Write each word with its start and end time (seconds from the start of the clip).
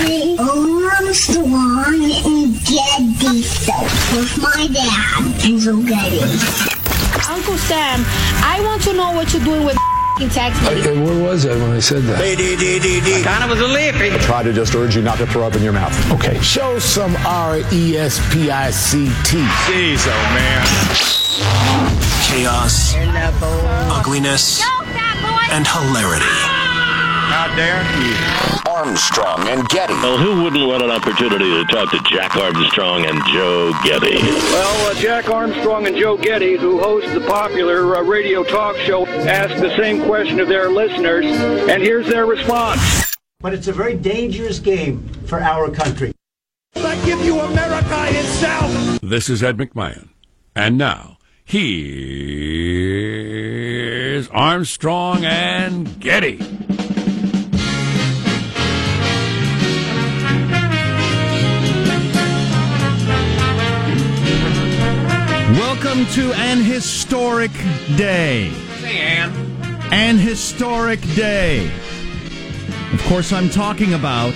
The 0.00 0.36
Armstrong 0.40 2.10
and 2.24 2.54
Getty 2.64 3.42
Show 3.42 3.82
with 4.16 4.38
my 4.40 4.68
dad, 4.72 5.22
Enzo 5.44 5.86
Getty. 5.86 6.20
Uncle 7.28 7.58
Sam, 7.58 8.04
I 8.42 8.60
want 8.64 8.82
to 8.82 8.92
know 8.94 9.12
what 9.12 9.32
you're 9.32 9.44
doing 9.44 9.64
with 9.64 9.76
tax 10.30 10.60
money. 10.62 10.80
Hey, 10.80 10.98
where 10.98 11.22
was 11.22 11.44
I 11.44 11.50
when 11.50 11.72
I 11.72 11.80
said 11.80 12.02
that? 12.04 12.18
Kind 13.24 13.44
of 13.44 13.50
was 13.50 13.60
a 13.60 13.66
lippy. 13.66 14.10
try 14.24 14.42
to 14.42 14.52
just 14.52 14.74
urge 14.74 14.96
you 14.96 15.02
not 15.02 15.18
to 15.18 15.26
throw 15.26 15.46
up 15.46 15.54
in 15.54 15.62
your 15.62 15.74
mouth. 15.74 15.92
Okay. 16.12 16.40
Show 16.40 16.78
some 16.78 17.14
R 17.26 17.58
E 17.72 17.96
S 17.98 18.18
P 18.32 18.50
I 18.50 18.70
C 18.70 19.06
T. 19.24 19.36
Jeez, 19.68 20.06
oh 20.06 20.34
man. 20.34 20.64
chaos, 22.24 22.94
ugliness, 23.90 24.62
and 25.50 25.66
hilarity. 25.66 26.55
How 27.36 27.54
dare 27.54 27.84
you? 28.00 28.16
Armstrong 28.72 29.46
and 29.48 29.68
Getty. 29.68 29.92
Well, 29.92 30.16
who 30.16 30.42
wouldn't 30.42 30.66
want 30.66 30.82
an 30.82 30.90
opportunity 30.90 31.44
to 31.44 31.66
talk 31.66 31.90
to 31.90 32.00
Jack 32.10 32.34
Armstrong 32.34 33.04
and 33.04 33.22
Joe 33.26 33.74
Getty? 33.84 34.16
Well, 34.16 34.90
uh, 34.90 34.94
Jack 34.94 35.28
Armstrong 35.28 35.86
and 35.86 35.94
Joe 35.98 36.16
Getty, 36.16 36.56
who 36.56 36.78
host 36.78 37.12
the 37.12 37.20
popular 37.20 37.94
uh, 37.94 38.02
radio 38.04 38.42
talk 38.42 38.76
show, 38.76 39.06
ask 39.06 39.54
the 39.60 39.76
same 39.76 40.02
question 40.06 40.40
of 40.40 40.48
their 40.48 40.70
listeners, 40.70 41.26
and 41.26 41.82
here's 41.82 42.08
their 42.08 42.24
response. 42.24 43.14
But 43.40 43.52
it's 43.52 43.68
a 43.68 43.72
very 43.72 43.96
dangerous 43.96 44.58
game 44.58 45.06
for 45.26 45.38
our 45.38 45.70
country. 45.70 46.12
I 46.74 46.94
give 47.04 47.20
you 47.20 47.38
America 47.38 48.06
itself. 48.08 48.98
This 49.02 49.28
is 49.28 49.42
Ed 49.42 49.58
McMahon. 49.58 50.08
And 50.54 50.78
now, 50.78 51.18
here's 51.44 51.76
Armstrong 54.28 55.26
and 55.26 56.00
Getty. 56.00 56.65
Welcome 65.96 66.14
to 66.14 66.32
an 66.34 66.58
historic 66.58 67.52
day. 67.96 68.48
Hey, 68.82 68.98
Ann. 68.98 69.32
An 69.90 70.18
historic 70.18 71.00
day. 71.14 71.70
Of 72.92 73.02
course, 73.04 73.32
I'm 73.32 73.48
talking 73.48 73.94
about, 73.94 74.34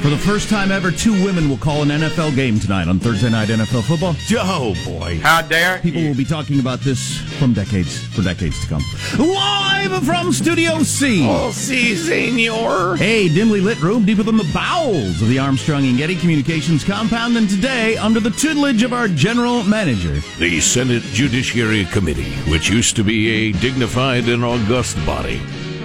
for 0.00 0.08
the 0.08 0.16
first 0.16 0.48
time 0.48 0.70
ever, 0.70 0.90
two 0.90 1.12
women 1.24 1.48
will 1.48 1.58
call 1.58 1.82
an 1.82 1.88
NFL 1.88 2.34
game 2.34 2.58
tonight 2.58 2.88
on 2.88 2.98
Thursday 2.98 3.28
Night 3.28 3.48
NFL 3.48 3.82
Football. 3.82 4.14
Oh, 4.32 4.74
boy. 4.84 5.18
How 5.22 5.42
dare 5.42 5.78
People 5.80 6.02
will 6.02 6.16
be 6.16 6.24
talking 6.24 6.58
about 6.58 6.80
this 6.80 7.18
from 7.38 7.52
decades, 7.52 8.02
for 8.14 8.22
decades 8.22 8.60
to 8.62 8.66
come. 8.66 8.82
Live 9.18 10.04
from 10.04 10.32
Studio 10.32 10.82
C. 10.82 11.26
Oh, 11.28 11.50
si, 11.50 11.94
senor. 11.96 12.96
A 13.00 13.28
dimly 13.28 13.60
lit 13.60 13.80
room 13.82 14.04
deeper 14.06 14.22
than 14.22 14.36
the 14.36 14.50
bowels 14.54 15.20
of 15.20 15.28
the 15.28 15.38
Armstrong 15.38 15.84
and 15.86 15.98
Getty 15.98 16.16
Communications 16.16 16.82
compound, 16.82 17.36
and 17.36 17.48
today, 17.48 17.96
under 17.96 18.20
the 18.20 18.30
tutelage 18.30 18.82
of 18.82 18.92
our 18.92 19.08
general 19.08 19.62
manager, 19.64 20.20
The 20.38 20.60
Senate 20.60 21.02
Judiciary 21.12 21.84
Committee, 21.86 22.32
which 22.50 22.70
used 22.70 22.96
to 22.96 23.04
be 23.04 23.28
a 23.28 23.52
dignified 23.52 24.28
and 24.28 24.44
august 24.44 24.96
body, 25.04 25.40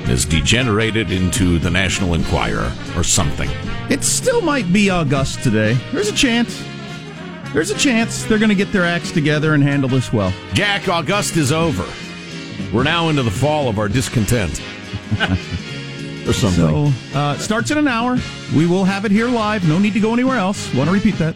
has 0.05 0.23
degenerated 0.23 1.11
into 1.11 1.57
the 1.57 1.69
National 1.69 2.13
Enquirer 2.13 2.71
or 2.95 3.03
something. 3.03 3.49
It 3.89 4.03
still 4.03 4.41
might 4.41 4.71
be 4.71 4.89
August 4.89 5.41
today. 5.41 5.73
There's 5.91 6.09
a 6.09 6.15
chance. 6.15 6.63
There's 7.53 7.71
a 7.71 7.77
chance 7.77 8.23
they're 8.25 8.37
going 8.37 8.49
to 8.49 8.55
get 8.55 8.71
their 8.71 8.85
acts 8.85 9.11
together 9.11 9.53
and 9.55 9.63
handle 9.63 9.89
this 9.89 10.13
well. 10.13 10.31
Jack, 10.53 10.87
August 10.87 11.37
is 11.37 11.51
over. 11.51 11.85
We're 12.71 12.83
now 12.83 13.09
into 13.09 13.23
the 13.23 13.31
fall 13.31 13.67
of 13.67 13.79
our 13.79 13.87
discontent. 13.87 14.61
or 16.27 16.33
something. 16.33 16.91
So, 16.91 16.91
uh, 17.17 17.37
starts 17.37 17.71
in 17.71 17.77
an 17.77 17.87
hour. 17.87 18.17
We 18.55 18.67
will 18.67 18.83
have 18.83 19.05
it 19.05 19.11
here 19.11 19.27
live. 19.27 19.67
No 19.67 19.79
need 19.79 19.93
to 19.93 19.99
go 19.99 20.13
anywhere 20.13 20.37
else. 20.37 20.71
Want 20.73 20.87
to 20.87 20.93
repeat 20.93 21.15
that? 21.15 21.35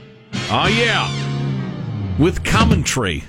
Oh, 0.52 0.67
yeah. 0.67 2.17
With 2.17 2.44
commentary. 2.44 3.23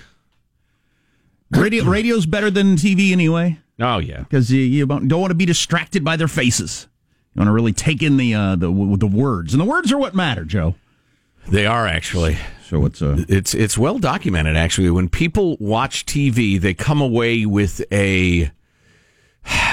Radio, 1.50 1.84
radio's 1.84 2.26
better 2.26 2.50
than 2.50 2.76
TV 2.76 3.12
anyway 3.12 3.59
Oh, 3.80 3.98
yeah. 3.98 4.20
because 4.20 4.50
you, 4.52 4.60
you 4.60 4.86
don't 4.86 5.10
want 5.10 5.30
to 5.30 5.34
be 5.34 5.46
distracted 5.46 6.04
by 6.04 6.16
their 6.16 6.28
faces. 6.28 6.86
You 7.34 7.40
want 7.40 7.48
to 7.48 7.52
really 7.52 7.72
take 7.72 8.02
in 8.02 8.16
the 8.16 8.34
uh, 8.34 8.56
the 8.56 8.66
the 8.98 9.06
words, 9.06 9.54
and 9.54 9.60
the 9.60 9.64
words 9.64 9.92
are 9.92 9.98
what 9.98 10.14
matter, 10.14 10.44
Joe. 10.44 10.74
They 11.48 11.64
are 11.66 11.86
actually. 11.86 12.36
So 12.64 12.84
it's 12.86 13.00
uh, 13.02 13.24
It's 13.28 13.54
it's 13.54 13.78
well 13.78 13.98
documented 13.98 14.56
actually. 14.56 14.90
When 14.90 15.08
people 15.08 15.56
watch 15.58 16.06
TV, 16.06 16.60
they 16.60 16.74
come 16.74 17.00
away 17.00 17.46
with 17.46 17.82
a 17.92 18.50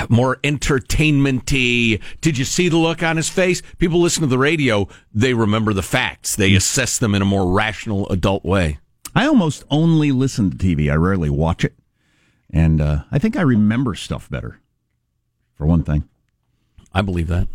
more 0.09 0.39
entertainmenty. 0.43 2.01
Did 2.21 2.37
you 2.37 2.45
see 2.45 2.69
the 2.69 2.77
look 2.77 3.03
on 3.03 3.17
his 3.17 3.29
face? 3.29 3.61
People 3.77 3.99
listen 4.01 4.21
to 4.21 4.27
the 4.27 4.37
radio, 4.37 4.87
they 5.13 5.33
remember 5.33 5.73
the 5.73 5.83
facts. 5.83 6.35
They 6.35 6.55
assess 6.55 6.97
them 6.97 7.13
in 7.13 7.21
a 7.21 7.25
more 7.25 7.51
rational 7.51 8.07
adult 8.09 8.45
way. 8.45 8.79
I 9.15 9.27
almost 9.27 9.63
only 9.69 10.11
listen 10.11 10.51
to 10.51 10.57
TV. 10.57 10.91
I 10.91 10.95
rarely 10.95 11.29
watch 11.29 11.65
it, 11.65 11.73
and 12.51 12.79
uh, 12.81 13.03
I 13.11 13.19
think 13.19 13.35
I 13.37 13.41
remember 13.41 13.95
stuff 13.95 14.29
better. 14.29 14.59
For 15.55 15.65
one 15.65 15.83
thing. 15.83 16.07
I 16.93 17.01
believe 17.01 17.27
that. 17.27 17.47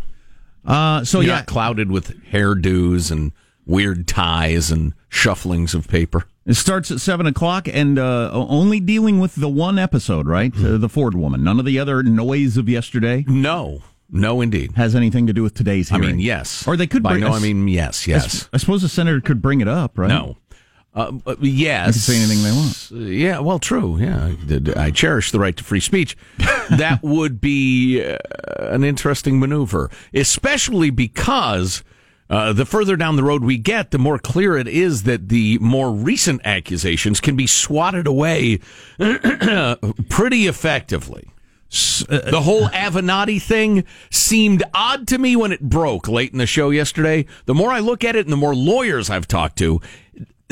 Uh, 0.65 1.05
so 1.05 1.21
You're 1.21 1.35
yeah, 1.35 1.43
clouded 1.45 1.91
with 1.91 2.21
hairdos 2.27 3.11
and 3.11 3.33
weird 3.67 4.07
ties 4.09 4.71
and 4.71 4.93
shufflings 5.11 5.75
of 5.75 5.87
paper. 5.89 6.25
It 6.45 6.55
starts 6.55 6.91
at 6.91 7.01
seven 7.01 7.27
o'clock, 7.27 7.69
and 7.69 7.99
uh, 7.99 8.31
only 8.33 8.81
dealing 8.81 9.21
with 9.21 9.37
the 9.37 9.49
one 9.49 9.79
episode, 9.79 10.27
right? 10.27 10.53
Uh, 10.57 10.77
the 10.79 10.89
Ford 10.89 11.15
woman. 11.15 11.45
None 11.45 11.61
of 11.61 11.65
the 11.65 11.79
other 11.79 12.03
noise 12.03 12.57
of 12.57 12.69
yesterday 12.69 13.25
No, 13.29 13.83
no, 14.11 14.41
indeed. 14.41 14.73
has 14.75 14.97
anything 14.97 15.29
to 15.29 15.33
do 15.33 15.45
with 15.45 15.55
today's 15.55 15.89
hearing. 15.89 16.05
I 16.05 16.07
mean, 16.13 16.19
yes. 16.19 16.67
Or 16.67 16.77
they 16.77 16.89
could 16.89 17.05
By 17.05 17.13
bring- 17.13 17.23
no, 17.25 17.33
I 17.33 17.39
mean 17.39 17.69
yes, 17.69 18.09
yes. 18.09 18.49
I 18.53 18.57
suppose 18.57 18.83
the 18.83 18.89
senator 18.89 19.21
could 19.21 19.41
bring 19.41 19.61
it 19.61 19.69
up, 19.69 19.97
right? 19.97 20.09
No. 20.09 20.37
Uh, 20.95 21.13
yes. 21.41 21.87
They 21.87 21.93
can 21.93 21.93
say 21.93 22.17
anything 22.17 22.43
they 22.43 22.53
want. 22.53 22.89
Uh, 22.93 23.11
yeah, 23.11 23.39
well, 23.39 23.59
true. 23.59 23.99
Yeah, 23.99 24.35
I 24.77 24.91
cherish 24.91 25.31
the 25.31 25.39
right 25.39 25.57
to 25.57 25.65
free 25.65 25.81
speech. 25.81 26.17
that 26.37 27.01
would 27.03 27.41
be 27.41 28.05
uh, 28.05 28.19
an 28.59 28.85
interesting 28.85 29.41
maneuver, 29.41 29.91
especially 30.13 30.91
because 30.91 31.83
uh, 32.29 32.53
the 32.53 32.67
further 32.67 32.97
down 32.97 33.17
the 33.17 33.23
road 33.23 33.43
we 33.43 33.57
get, 33.57 33.91
the 33.91 33.99
more 33.99 34.19
clear 34.19 34.57
it 34.57 34.69
is 34.69 35.05
that 35.05 35.29
the 35.29 35.59
more 35.59 35.91
recent 35.91 36.43
accusations 36.45 37.21
can 37.21 37.37
be 37.37 37.47
swatted 37.47 38.07
away 38.07 38.59
pretty 40.09 40.47
effectively. 40.47 41.29
The 41.71 42.43
whole 42.43 42.69
Avenatti 42.69 43.41
thing 43.41 43.85
seemed 44.11 44.63
odd 44.75 45.07
to 45.09 45.17
me 45.17 45.37
when 45.37 45.53
it 45.53 45.61
broke 45.61 46.07
late 46.07 46.33
in 46.33 46.39
the 46.39 46.47
show 46.47 46.69
yesterday. 46.69 47.25
The 47.47 47.55
more 47.55 47.71
I 47.71 47.79
look 47.79 48.05
at 48.05 48.15
it 48.15 48.27
and 48.27 48.33
the 48.33 48.37
more 48.37 48.55
lawyers 48.55 49.09
I've 49.09 49.27
talked 49.27 49.57
to, 49.59 49.81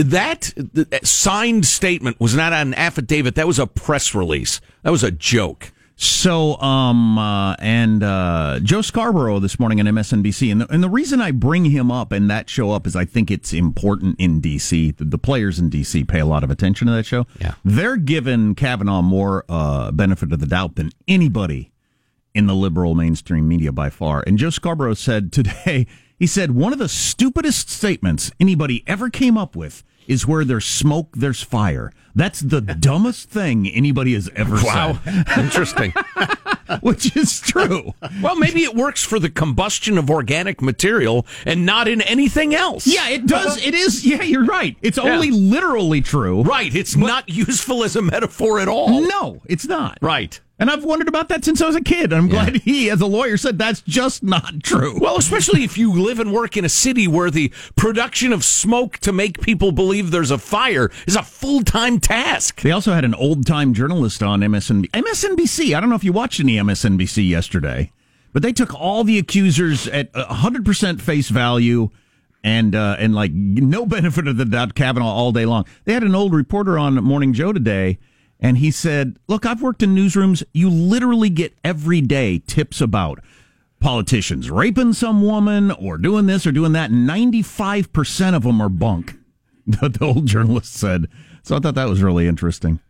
that 0.05 0.53
that 0.57 1.07
signed 1.07 1.67
statement 1.67 2.19
was 2.21 2.35
not 2.35 2.53
an 2.53 2.75
affidavit. 2.75 3.35
That 3.35 3.47
was 3.47 3.59
a 3.59 3.67
press 3.67 4.15
release. 4.15 4.61
That 4.83 4.91
was 4.91 5.05
a 5.05 5.11
joke. 5.11 5.73
So, 6.03 6.59
um, 6.63 7.19
uh, 7.19 7.57
and 7.59 8.03
uh, 8.03 8.61
Joe 8.63 8.81
Scarborough 8.81 9.39
this 9.39 9.61
morning 9.61 9.81
on 9.81 9.87
MSNBC, 9.87 10.51
and 10.51 10.63
the, 10.63 10.73
and 10.73 10.83
the 10.83 10.89
reason 10.89 11.21
I 11.21 11.31
bring 11.31 11.67
him 11.67 11.91
up 11.91 12.11
and 12.11 12.31
that 12.31 12.49
show 12.49 12.71
up 12.71 12.87
is 12.87 12.97
I 12.97 13.05
think 13.05 13.31
it's 13.31 13.53
important 13.53 14.17
in 14.19 14.41
D.C. 14.41 14.93
The, 14.93 15.05
the 15.05 15.19
players 15.19 15.59
in 15.59 15.69
D.C. 15.69 16.05
pay 16.05 16.21
a 16.21 16.25
lot 16.25 16.43
of 16.43 16.51
attention 16.51 16.87
to 16.87 16.95
that 16.95 17.05
show. 17.05 17.27
Yeah. 17.39 17.53
they're 17.67 17.99
giving 17.99 18.55
Kavanaugh 18.55 19.03
more 19.03 19.45
uh, 19.51 19.91
benefit 19.91 20.33
of 20.33 20.41
the 20.41 20.47
doubt 20.47 20.77
than 20.77 20.91
anybody 21.07 21.71
in 22.35 22.47
the 22.47 22.55
liberal 22.55 22.95
mainstream 22.95 23.47
media 23.47 23.71
by 23.71 23.91
far. 23.91 24.25
And 24.27 24.39
Joe 24.39 24.49
Scarborough 24.49 24.95
said 24.95 25.33
today, 25.33 25.87
he 26.19 26.27
said 26.27 26.53
one 26.53 26.73
of 26.73 26.79
the 26.79 26.89
stupidest 26.89 27.69
statements 27.69 28.31
anybody 28.41 28.85
ever 28.87 29.11
came 29.11 29.37
up 29.37 29.55
with 29.55 29.85
is 30.11 30.27
where 30.27 30.45
there's 30.45 30.67
smoke, 30.67 31.15
there's 31.17 31.41
fire. 31.41 31.93
That's 32.15 32.41
the 32.41 32.61
dumbest 32.81 33.31
thing 33.31 33.69
anybody 33.69 34.15
has 34.15 34.31
ever 34.35 34.57
Wow, 34.63 34.99
said. 35.05 35.25
interesting. 35.39 35.93
Which 36.83 37.17
is 37.17 37.41
true. 37.41 37.95
well, 38.23 38.37
maybe 38.37 38.63
it 38.63 38.75
works 38.75 39.03
for 39.03 39.19
the 39.19 39.29
combustion 39.31 39.99
of 39.99 40.09
organic 40.11 40.63
material 40.63 41.27
and 41.45 41.67
not 41.67 41.89
in 41.89 42.01
anything 42.03 42.55
else. 42.55 42.87
Yeah, 42.87 43.09
it 43.09 43.27
does. 43.27 43.65
It 43.65 43.75
is. 43.75 44.07
Yeah, 44.07 44.23
you're 44.23 44.45
right. 44.45 44.77
It's 44.83 44.99
only 44.99 45.31
literally 45.31 46.01
true. 46.01 46.43
Right. 46.43 46.75
It's 46.75 46.95
not 46.97 47.29
useful 47.29 47.83
as 47.85 47.97
a 47.97 48.03
metaphor 48.03 48.61
at 48.61 48.69
all. 48.69 49.01
No, 49.03 49.41
it's 49.47 49.67
not. 49.67 49.99
Right. 50.01 50.41
And 50.61 50.71
I've 50.71 50.85
wondered 50.85 51.09
about 51.09 51.29
that 51.31 51.43
since 51.43 51.63
I 51.63 51.67
was 51.69 51.75
a 51.77 51.81
kid. 51.81 52.13
I'm 52.13 52.29
glad 52.29 52.57
he, 52.57 52.91
as 52.91 53.01
a 53.01 53.07
lawyer, 53.07 53.39
said 53.39 53.57
that's 53.57 53.81
just 53.81 54.23
not 54.23 54.63
true. 54.63 55.01
Well, 55.01 55.17
especially 55.17 55.65
if 55.65 55.79
you 55.79 55.91
live 55.91 56.21
and 56.21 56.35
work 56.35 56.55
in 56.55 56.67
a 56.67 56.69
city 56.69 57.09
where 57.09 57.31
the 57.31 57.51
production 57.77 58.31
of 58.31 58.45
smoke 58.45 58.99
to 58.99 59.11
make 59.11 59.41
people 59.41 59.73
believe 59.73 60.11
there's 60.11 60.31
a 60.31 60.37
fire 60.37 60.91
is 61.07 61.17
a 61.17 61.23
full 61.23 61.63
time 61.63 61.99
task. 62.03 62.61
They 62.63 62.71
also 62.71 62.93
had 62.93 63.05
an 63.05 63.15
old 63.15 63.47
time 63.47 63.75
journalist 63.75 64.23
on 64.23 64.41
MSNBC. 64.41 64.91
MSNBC. 64.91 65.77
I 65.77 65.81
don't 65.81 65.91
know 65.91 65.97
if 65.97 66.05
you 66.05 66.13
watched 66.13 66.41
any 66.41 66.57
MSNBC 66.57 67.29
yesterday, 67.29 67.93
but 68.33 68.43
they 68.43 68.53
took 68.53 68.75
all 68.75 69.05
the 69.05 69.19
accusers 69.19 69.87
at 69.89 70.13
100% 70.13 71.01
face 71.01 71.29
value 71.29 71.91
and 72.43 72.75
uh, 72.75 72.97
and 72.99 73.15
like 73.15 73.33
no 73.33 73.87
benefit 73.87 74.27
of 74.27 74.37
the 74.37 74.45
doubt 74.45 74.75
Kavanaugh 74.75 75.07
all 75.07 75.33
day 75.33 75.47
long. 75.47 75.67
They 75.85 75.93
had 75.93 76.03
an 76.03 76.15
old 76.15 76.35
reporter 76.35 76.79
on 76.79 76.95
Morning 76.95 77.33
Joe 77.33 77.53
today, 77.53 77.99
and 78.39 78.59
he 78.59 78.71
said, 78.71 79.19
"Look, 79.29 79.45
I've 79.45 79.63
worked 79.63 79.83
in 79.83 79.95
newsrooms. 79.95 80.43
You 80.53 80.71
literally 80.71 81.31
get 81.31 81.55
every 81.65 82.01
day 82.01 82.39
tips 82.39 82.81
about." 82.81 83.21
politicians 83.81 84.51
raping 84.51 84.93
some 84.93 85.23
woman 85.23 85.71
or 85.71 85.97
doing 85.97 86.27
this 86.27 86.47
or 86.47 86.53
doing 86.53 86.73
that. 86.73 86.91
95% 86.91 88.37
of 88.37 88.43
them 88.43 88.61
are 88.61 88.69
bunk, 88.69 89.17
the 89.67 89.99
old 90.03 90.27
journalist 90.27 90.75
said. 90.75 91.09
So 91.43 91.57
I 91.57 91.61
thought 91.61 91.75
that 91.75 91.89
was 91.89 92.03
really 92.03 92.27
interesting. 92.27 92.81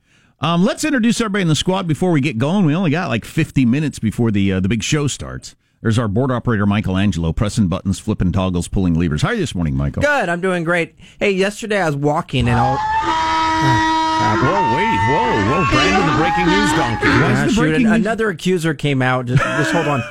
Um, 0.41 0.65
let's 0.65 0.85
introduce 0.85 1.21
everybody 1.21 1.43
in 1.43 1.49
the 1.49 1.55
squad 1.55 1.87
before 1.87 2.11
we 2.13 2.21
get 2.21 2.39
going. 2.39 2.65
We 2.65 2.75
only 2.75 2.91
got 2.91 3.09
like 3.09 3.25
50 3.25 3.65
minutes 3.67 3.99
before 3.99 4.31
the 4.31 4.53
uh, 4.55 4.61
the 4.61 4.69
big 4.69 4.83
show 4.83 5.07
starts. 5.07 5.55
There's 5.83 5.99
our 5.99 6.09
board 6.09 6.31
operator, 6.31 6.67
Michael 6.67 6.97
Angelo, 6.99 7.33
pressing 7.33 7.69
buttons, 7.69 7.99
flipping 7.99 8.33
toggles, 8.33 8.69
pulling 8.69 8.93
levers. 8.95 9.23
How 9.23 9.29
are 9.29 9.35
you 9.35 9.41
this 9.41 9.55
morning, 9.55 9.75
Michael? 9.77 10.03
Good. 10.03 10.29
I'm 10.29 10.41
doing 10.43 10.63
great. 10.63 10.95
Hey, 11.19 11.31
yesterday 11.31 11.81
I 11.81 11.87
was 11.87 11.97
walking 11.97 12.49
and 12.49 12.59
all. 12.59 12.77
whoa, 12.77 14.77
wait, 14.77 14.99
whoa, 15.09 15.33
whoa, 15.49 15.65
Brandon, 15.71 16.07
the 16.07 16.13
breaking 16.19 16.47
news 16.47 16.71
donkey. 16.73 17.07
Ah, 17.07 17.49
shoot, 17.51 17.75
an- 17.75 17.87
another 17.87 18.29
accuser 18.29 18.75
came 18.75 19.01
out. 19.01 19.25
Just, 19.27 19.43
just 19.43 19.73
hold 19.73 19.87
on. 19.89 20.03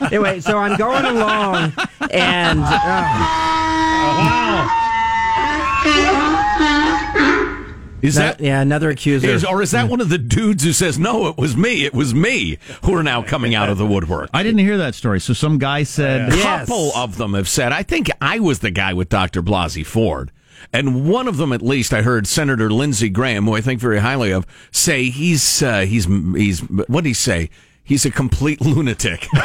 anyway, 0.12 0.40
so 0.40 0.58
I'm 0.58 0.76
going 0.76 1.04
along, 1.06 1.72
and 2.10 2.60
Is 8.02 8.16
that 8.16 8.40
yeah 8.40 8.60
another 8.60 8.90
accuser? 8.90 9.28
is, 9.28 9.44
or 9.44 9.62
is 9.62 9.70
that 9.72 9.88
one 9.88 10.00
of 10.00 10.08
the 10.08 10.18
dudes 10.18 10.64
who 10.64 10.72
says 10.72 10.98
no? 10.98 11.28
It 11.28 11.36
was 11.36 11.56
me. 11.56 11.84
It 11.84 11.94
was 11.94 12.14
me 12.14 12.58
who 12.84 12.94
are 12.94 13.02
now 13.02 13.22
coming 13.22 13.54
out 13.54 13.68
of 13.68 13.78
the 13.78 13.86
woodwork. 13.86 14.30
I 14.32 14.42
didn't 14.42 14.60
hear 14.60 14.76
that 14.78 14.94
story. 14.94 15.20
So 15.20 15.32
some 15.32 15.58
guy 15.58 15.82
said, 15.82 16.32
A 16.32 16.42
couple 16.42 16.92
of 16.94 17.16
them 17.16 17.34
have 17.34 17.48
said, 17.48 17.72
I 17.72 17.82
think 17.82 18.10
I 18.20 18.38
was 18.38 18.60
the 18.60 18.70
guy 18.70 18.92
with 18.92 19.08
Dr. 19.08 19.42
Blasey 19.42 19.84
Ford. 19.84 20.30
And 20.72 21.08
one 21.08 21.28
of 21.28 21.36
them, 21.36 21.52
at 21.52 21.62
least, 21.62 21.92
I 21.92 22.02
heard 22.02 22.26
Senator 22.26 22.70
Lindsey 22.70 23.08
Graham, 23.08 23.44
who 23.44 23.54
I 23.54 23.60
think 23.60 23.80
very 23.80 23.98
highly 23.98 24.32
of, 24.32 24.46
say 24.70 25.10
he's 25.10 25.62
uh, 25.62 25.80
he's 25.80 26.06
he's 26.06 26.60
what 26.60 27.02
did 27.02 27.06
he 27.06 27.14
say? 27.14 27.50
He's 27.86 28.04
a 28.04 28.10
complete 28.10 28.60
lunatic. 28.60 29.28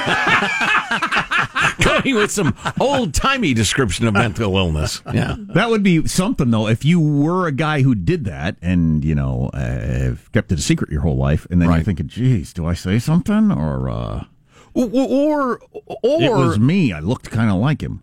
Going 1.80 2.16
with 2.16 2.32
some 2.32 2.56
old 2.80 3.14
timey 3.14 3.54
description 3.54 4.08
of 4.08 4.16
mental 4.16 4.58
illness. 4.58 5.04
Yeah. 5.14 5.36
That 5.54 5.70
would 5.70 5.84
be 5.84 6.08
something, 6.08 6.50
though, 6.50 6.68
if 6.68 6.84
you 6.84 7.00
were 7.00 7.46
a 7.46 7.52
guy 7.52 7.84
who 7.84 7.94
did 7.94 8.26
that 8.26 8.58
and, 8.60 9.06
you 9.06 9.14
know, 9.14 9.52
uh, 9.54 10.16
kept 10.34 10.52
it 10.52 10.58
a 10.58 10.62
secret 10.62 10.90
your 10.90 11.02
whole 11.02 11.18
life, 11.18 11.46
and 11.52 11.62
then 11.62 11.70
you're 11.70 11.84
thinking, 11.84 12.08
geez, 12.08 12.52
do 12.52 12.66
I 12.66 12.74
say 12.74 12.98
something? 12.98 13.52
Or, 13.52 13.90
uh, 13.90 14.24
or, 14.74 15.60
or, 16.04 16.22
it 16.22 16.32
was 16.32 16.60
me. 16.60 16.92
I 16.94 17.00
looked 17.00 17.30
kind 17.30 17.52
of 17.52 17.58
like 17.58 17.82
him. 17.82 18.02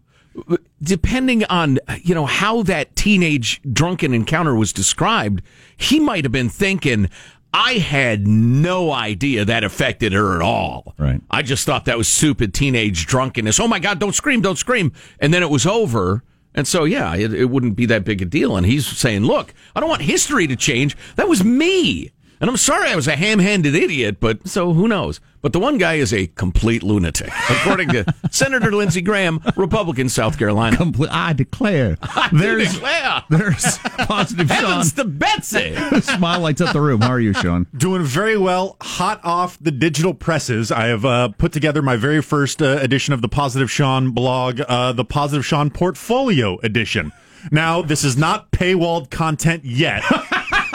depending 0.81 1.45
on 1.47 1.81
you 2.03 2.15
know 2.15 2.27
how 2.27 2.63
that 2.63 2.95
teenage 2.95 3.61
drunken 3.73 4.15
encounter 4.15 4.55
was 4.55 4.73
described, 4.73 5.43
he 5.77 5.99
might 5.99 6.25
have 6.25 6.33
been 6.33 6.49
thinking, 6.49 7.11
"I 7.53 7.75
had 7.75 8.27
no 8.27 8.91
idea 8.93 9.45
that 9.45 9.65
affected 9.65 10.13
her 10.13 10.37
at 10.37 10.43
all. 10.43 10.95
Right? 10.99 11.21
I 11.31 11.43
just 11.43 11.67
thought 11.67 11.87
that 11.87 11.99
was 11.99 12.09
stupid 12.09 12.55
teenage 12.55 13.07
drunkenness. 13.07 13.61
Oh 13.61 13.69
my 13.69 13.79
God, 13.79 13.99
don't 13.99 14.15
scream, 14.15 14.41
don't 14.41 14.59
scream!" 14.59 14.93
And 15.19 15.33
then 15.33 15.43
it 15.43 15.51
was 15.51 15.67
over. 15.67 16.23
And 16.55 16.67
so, 16.67 16.85
yeah, 16.85 17.15
it, 17.15 17.33
it 17.33 17.45
wouldn't 17.45 17.77
be 17.77 17.87
that 17.87 18.05
big 18.05 18.23
a 18.23 18.25
deal. 18.25 18.57
And 18.57 18.67
he's 18.67 18.87
saying, 18.87 19.25
"Look, 19.25 19.55
I 19.77 19.81
don't 19.81 19.89
want 19.89 20.03
history 20.03 20.47
to 20.47 20.57
change. 20.57 20.97
That 21.17 21.29
was 21.29 21.45
me." 21.45 22.11
And 22.41 22.49
I'm 22.49 22.57
sorry 22.57 22.89
I 22.91 22.97
was 22.97 23.09
a 23.09 23.17
ham 23.17 23.41
handed 23.41 23.75
idiot, 23.75 24.19
but 24.21 24.47
so 24.47 24.73
who 24.73 24.87
knows? 24.87 25.21
But 25.41 25.53
the 25.53 25.61
one 25.61 25.79
guy 25.79 25.95
is 25.95 26.13
a 26.13 26.27
complete 26.27 26.83
lunatic, 26.83 27.31
according 27.49 27.91
to 27.91 28.05
Senator 28.31 28.73
Lindsey 28.73 29.01
Graham, 29.01 29.41
Republican, 29.57 30.09
South 30.09 30.37
Carolina. 30.39 30.77
Complete, 30.77 31.11
I 31.13 31.33
declare. 31.33 31.97
I 32.03 32.29
do 32.31 32.59
declare. 32.59 33.23
There's 33.31 33.79
positive 33.79 34.49
Sean. 34.49 34.57
Heavens 34.57 34.93
to 34.95 35.05
Betsy. 35.05 35.77
Smile 36.01 36.41
lights 36.41 36.61
up 36.61 36.73
the 36.73 36.81
room. 36.81 37.01
How 37.01 37.11
are 37.11 37.21
you, 37.21 37.35
Sean? 37.35 37.67
Doing 37.77 38.03
very 38.03 38.37
well. 38.37 38.77
Hot 38.81 39.21
off 39.25 39.59
the 39.61 39.71
digital 39.71 40.13
presses. 40.13 40.73
I 40.73 40.87
have 40.87 41.05
uh, 41.05 41.29
put 41.39 41.53
together 41.53 41.83
my 41.83 41.97
very 41.97 42.21
first 42.21 42.61
uh, 42.61 42.79
edition 42.81 43.15
of 43.15 43.23
the 43.23 43.29
Positive 43.29 43.71
Sean 43.71 44.11
blog, 44.11 44.61
uh, 44.63 44.93
the 44.93 45.05
Positive 45.05 45.47
Sean 45.47 45.71
Portfolio 45.71 46.59
Edition. 46.65 47.13
Now, 47.53 47.83
this 47.83 48.03
is 48.03 48.17
not 48.17 48.51
paywalled 48.51 49.11
content 49.11 49.65
yet. 49.65 50.03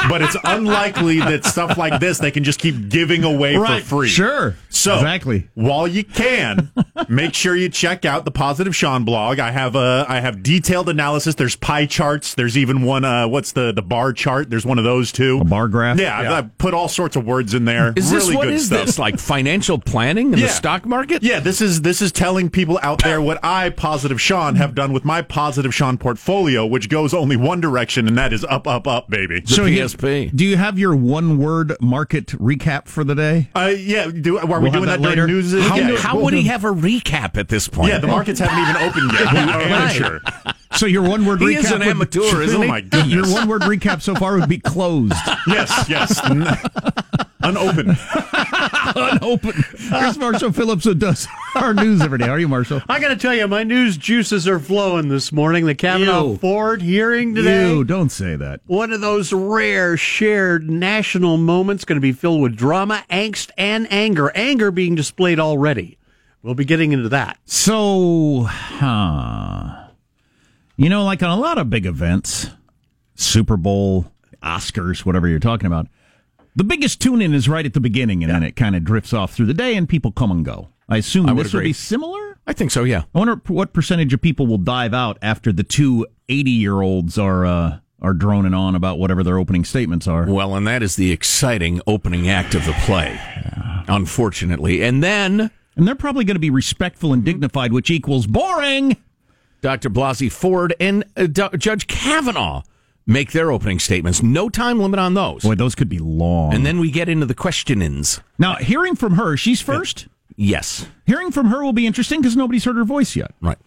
But 0.09 0.21
it's 0.21 0.35
unlikely 0.44 1.19
that 1.19 1.45
stuff 1.45 1.77
like 1.77 2.00
this 2.00 2.19
they 2.19 2.31
can 2.31 2.44
just 2.44 2.59
keep 2.59 2.89
giving 2.89 3.23
away 3.23 3.55
Right, 3.55 3.81
for 3.83 4.00
free. 4.01 4.09
sure. 4.09 4.55
So 4.69 4.95
Exactly. 4.95 5.50
while 5.53 5.88
you 5.88 6.03
can, 6.03 6.71
make 7.07 7.33
sure 7.33 7.55
you 7.55 7.69
check 7.69 8.05
out 8.05 8.25
the 8.25 8.31
Positive 8.31 8.75
Sean 8.75 9.03
blog. 9.05 9.39
I 9.39 9.51
have 9.51 9.75
a 9.75 10.05
I 10.09 10.19
have 10.19 10.44
detailed 10.44 10.89
analysis. 10.89 11.35
There's 11.35 11.55
pie 11.55 11.85
charts. 11.85 12.35
There's 12.35 12.57
even 12.57 12.83
one. 12.83 13.05
Uh, 13.05 13.27
what's 13.27 13.51
the 13.53 13.71
the 13.71 13.81
bar 13.81 14.13
chart? 14.13 14.50
There's 14.50 14.65
one 14.65 14.77
of 14.77 14.83
those 14.83 15.11
too. 15.11 15.39
A 15.41 15.45
bar 15.45 15.67
graph. 15.67 16.00
Yeah, 16.00 16.17
I've, 16.19 16.31
I've 16.45 16.57
put 16.57 16.73
all 16.73 16.88
sorts 16.88 17.15
of 17.15 17.25
words 17.25 17.53
in 17.53 17.65
there. 17.65 17.94
Is 17.95 18.09
this 18.11 18.23
really 18.25 18.35
what 18.38 18.44
good 18.45 18.53
is 18.55 18.67
stuff. 18.67 18.85
this 18.85 19.00
like 19.00 19.19
financial 19.19 19.77
planning 19.79 20.33
in 20.33 20.39
the 20.39 20.47
stock 20.50 20.85
market? 20.85 21.23
Yeah, 21.23 21.39
this 21.39 21.61
is 21.61 21.81
this 21.81 22.01
is 22.01 22.11
telling 22.11 22.50
people 22.50 22.79
out 22.81 23.03
there 23.03 23.21
what 23.21 23.44
I, 23.44 23.69
Positive 23.69 24.19
Sean, 24.19 24.55
have 24.55 24.75
done 24.75 24.91
with 24.94 25.05
my 25.05 25.21
Positive 25.21 25.73
Sean 25.73 25.97
portfolio, 25.97 26.65
which 26.65 26.89
goes 26.89 27.13
only 27.13 27.38
one 27.38 27.61
direction, 27.61 28.07
and 28.07 28.17
that 28.17 28.33
is 28.33 28.44
up, 28.45 28.67
up, 28.67 28.88
up, 28.88 29.09
baby. 29.09 29.41
So 29.45 29.65
you- 30.01 30.29
do 30.33 30.45
you 30.45 30.57
have 30.57 30.77
your 30.79 30.95
one 30.95 31.37
word 31.37 31.75
market 31.81 32.27
recap 32.27 32.87
for 32.87 33.03
the 33.03 33.15
day? 33.15 33.49
Uh, 33.55 33.73
yeah. 33.77 34.07
Do, 34.07 34.37
are 34.39 34.45
we 34.45 34.63
We'll 34.63 34.71
doing 34.71 34.85
that, 34.85 35.01
that 35.01 35.07
later. 35.07 35.27
news? 35.27 35.53
How, 35.53 35.75
yeah, 35.75 35.95
how 35.97 36.19
would 36.19 36.33
he 36.33 36.43
have 36.43 36.63
a 36.65 36.71
recap 36.71 37.37
at 37.37 37.49
this 37.49 37.67
point? 37.67 37.89
Yeah, 37.91 37.99
the 37.99 38.07
markets 38.07 38.39
haven't 38.39 38.59
even 38.59 38.75
opened 38.81 39.11
yet. 39.13 39.21
He's 39.29 39.39
an 39.39 39.49
amateur. 39.49 40.19
So 40.75 40.85
your 40.85 41.03
one 41.03 41.25
word 41.25 41.39
He 41.41 41.47
recap 41.47 41.59
is 41.59 41.71
an 41.71 41.79
would- 41.79 41.87
amateur, 41.87 42.41
isn't 42.41 42.63
Oh 42.63 42.67
my 42.67 42.81
goodness. 42.81 43.07
Your 43.13 43.31
one 43.31 43.47
word 43.47 43.61
recap 43.63 44.01
so 44.01 44.15
far 44.15 44.37
would 44.39 44.49
be 44.49 44.57
closed. 44.59 45.13
Yes, 45.47 45.85
yes. 45.89 46.23
N- 46.29 46.45
Unopened. 47.41 47.97
Unopened. 48.95 49.65
Here's 49.77 50.17
Marshall 50.17 50.51
Phillips 50.53 50.85
who 50.85 50.93
does 50.95 51.27
our 51.55 51.73
news 51.73 52.01
every 52.01 52.17
day. 52.17 52.25
How 52.25 52.31
are 52.31 52.39
you, 52.39 52.47
Marshall? 52.47 52.81
I 52.87 52.99
got 53.01 53.09
to 53.09 53.17
tell 53.17 53.33
you, 53.33 53.47
my 53.47 53.63
news 53.63 53.97
juices 53.97 54.47
are 54.47 54.59
flowing 54.59 55.09
this 55.09 55.31
morning. 55.31 55.65
The 55.65 55.75
Kavanaugh 55.75 56.31
Ew. 56.31 56.37
Ford 56.37 56.81
hearing 56.81 57.35
today. 57.35 57.69
Ew, 57.69 57.83
don't 57.83 58.09
say 58.09 58.35
that. 58.37 58.61
One 58.65 58.91
of 58.93 59.01
those 59.01 59.33
rare 59.33 59.97
shared 59.97 60.69
national 60.69 61.37
moments 61.37 61.83
going 61.85 61.97
to 61.97 62.01
be 62.01 62.13
filled 62.13 62.41
with 62.41 62.55
drama, 62.55 63.03
angst, 63.09 63.51
and 63.57 63.91
anger. 63.91 64.31
Anger 64.35 64.71
being 64.71 64.95
displayed 64.95 65.39
already. 65.39 65.97
We'll 66.41 66.55
be 66.55 66.65
getting 66.65 66.93
into 66.93 67.09
that. 67.09 67.37
So, 67.45 68.43
huh. 68.47 69.82
You 70.75 70.89
know, 70.89 71.03
like 71.05 71.21
on 71.21 71.29
a 71.29 71.39
lot 71.39 71.57
of 71.59 71.69
big 71.69 71.85
events, 71.85 72.49
Super 73.15 73.57
Bowl, 73.57 74.11
Oscars, 74.41 75.05
whatever 75.05 75.27
you're 75.27 75.39
talking 75.39 75.67
about, 75.67 75.87
the 76.55 76.63
biggest 76.63 76.99
tune 76.99 77.21
in 77.21 77.33
is 77.33 77.47
right 77.47 77.65
at 77.65 77.73
the 77.73 77.79
beginning 77.79 78.23
and 78.23 78.31
then 78.31 78.43
it 78.43 78.55
kind 78.55 78.75
of 78.75 78.83
drifts 78.83 79.13
off 79.13 79.33
through 79.33 79.45
the 79.45 79.53
day 79.53 79.75
and 79.75 79.87
people 79.87 80.11
come 80.11 80.31
and 80.31 80.43
go. 80.43 80.69
I 80.89 80.97
assume 80.97 81.27
I 81.27 81.33
would 81.33 81.45
this 81.45 81.53
would 81.53 81.63
be 81.63 81.73
similar? 81.73 82.37
I 82.45 82.53
think 82.53 82.71
so, 82.71 82.83
yeah. 82.83 83.03
I 83.13 83.17
wonder 83.19 83.41
what 83.47 83.74
percentage 83.74 84.13
of 84.13 84.21
people 84.21 84.48
will 84.48 84.57
dive 84.57 84.93
out 84.93 85.17
after 85.21 85.53
the 85.53 85.63
two 85.63 86.07
80 86.27 86.51
year 86.51 86.81
olds 86.81 87.17
are, 87.17 87.45
uh, 87.45 87.77
are 88.01 88.13
droning 88.13 88.53
on 88.53 88.75
about 88.75 88.98
whatever 88.98 89.24
their 89.24 89.38
opening 89.38 89.63
statements 89.65 90.07
are. 90.07 90.25
Well, 90.29 90.55
and 90.55 90.67
that 90.67 90.83
is 90.83 90.95
the 90.95 91.12
exciting 91.12 91.81
opening 91.88 92.27
act 92.27 92.55
of 92.55 92.65
the 92.65 92.74
play, 92.86 93.19
unfortunately. 93.88 94.83
And 94.83 95.03
then. 95.03 95.51
And 95.75 95.88
they're 95.88 95.95
probably 95.95 96.24
going 96.25 96.36
to 96.36 96.39
be 96.39 96.50
respectful 96.51 97.13
and 97.13 97.24
dignified, 97.24 97.74
which 97.74 97.89
equals 97.89 98.27
boring. 98.27 98.98
Dr. 99.63 99.89
Blasey 99.89 100.29
Ford 100.32 100.75
and 100.79 101.03
uh, 101.17 101.25
D- 101.25 101.58
Judge 101.58 101.88
Kavanaugh 101.88 102.62
make 103.08 103.32
their 103.32 103.50
opening 103.50 103.79
statements. 103.79 104.22
No 104.22 104.50
time 104.50 104.79
limit 104.79 105.00
on 105.00 105.13
those. 105.13 105.41
Boy, 105.43 105.55
those 105.55 105.74
could 105.74 105.89
be 105.89 106.00
long. 106.00 106.53
And 106.53 106.65
then 106.65 106.79
we 106.79 106.91
get 106.91 107.08
into 107.10 107.25
the 107.25 107.34
questionings. 107.34 108.20
Now, 108.38 108.55
hearing 108.55 108.96
from 108.96 109.13
her, 109.15 109.38
she's 109.38 109.62
first. 109.62 110.08
Yes. 110.36 110.88
Hearing 111.05 111.32
from 111.32 111.48
her 111.48 111.63
will 111.63 111.74
be 111.74 111.88
interesting 111.88 112.22
because 112.22 112.36
nobody's 112.36 112.65
heard 112.65 112.75
her 112.75 112.84
voice 112.84 113.15
yet. 113.15 113.32
Right. 113.41 113.58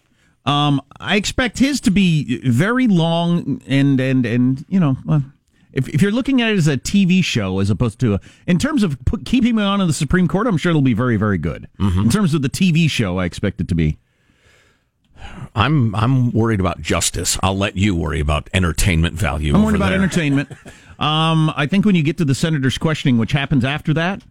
Um, 0.45 0.81
I 0.99 1.15
expect 1.17 1.57
his 1.59 1.81
to 1.81 1.91
be 1.91 2.39
very 2.47 2.87
long 2.87 3.61
and 3.67 3.99
and 3.99 4.25
and 4.25 4.65
you 4.69 4.79
know, 4.79 4.97
well, 5.03 5.23
if 5.73 5.89
if 5.89 6.01
you're 6.01 6.11
looking 6.11 6.41
at 6.41 6.51
it 6.51 6.57
as 6.57 6.67
a 6.67 6.77
TV 6.77 7.23
show 7.23 7.59
as 7.59 7.69
opposed 7.69 7.99
to 7.99 8.13
a, 8.13 8.19
in 8.45 8.57
terms 8.59 8.81
of 8.83 9.03
put, 9.05 9.25
keeping 9.25 9.55
me 9.55 9.63
on 9.63 9.81
in 9.81 9.87
the 9.87 9.93
Supreme 9.93 10.27
Court, 10.27 10.45
I'm 10.47 10.57
sure 10.57 10.69
it'll 10.69 10.81
be 10.81 10.93
very 10.93 11.17
very 11.17 11.37
good. 11.37 11.67
In 11.79 12.09
terms 12.09 12.33
of 12.33 12.43
the 12.43 12.49
TV 12.49 12.89
show, 12.89 13.17
I 13.17 13.25
expect 13.25 13.59
it 13.61 13.67
to 13.69 13.75
be. 13.75 13.97
I'm 15.55 15.93
I'm 15.95 16.31
worried 16.31 16.59
about 16.59 16.81
justice. 16.81 17.37
I'll 17.43 17.57
let 17.57 17.75
you 17.77 17.95
worry 17.95 18.19
about 18.19 18.49
entertainment 18.53 19.15
value. 19.15 19.55
I'm 19.55 19.63
worried 19.63 19.75
about 19.75 19.89
there. 19.89 19.97
entertainment. 20.01 20.49
Um, 20.99 21.51
I 21.55 21.67
think 21.67 21.85
when 21.85 21.95
you 21.95 22.03
get 22.03 22.17
to 22.17 22.25
the 22.25 22.35
senator's 22.35 22.77
questioning, 22.77 23.17
which 23.17 23.31
happens 23.31 23.63
after 23.63 23.93
that, 23.95 24.21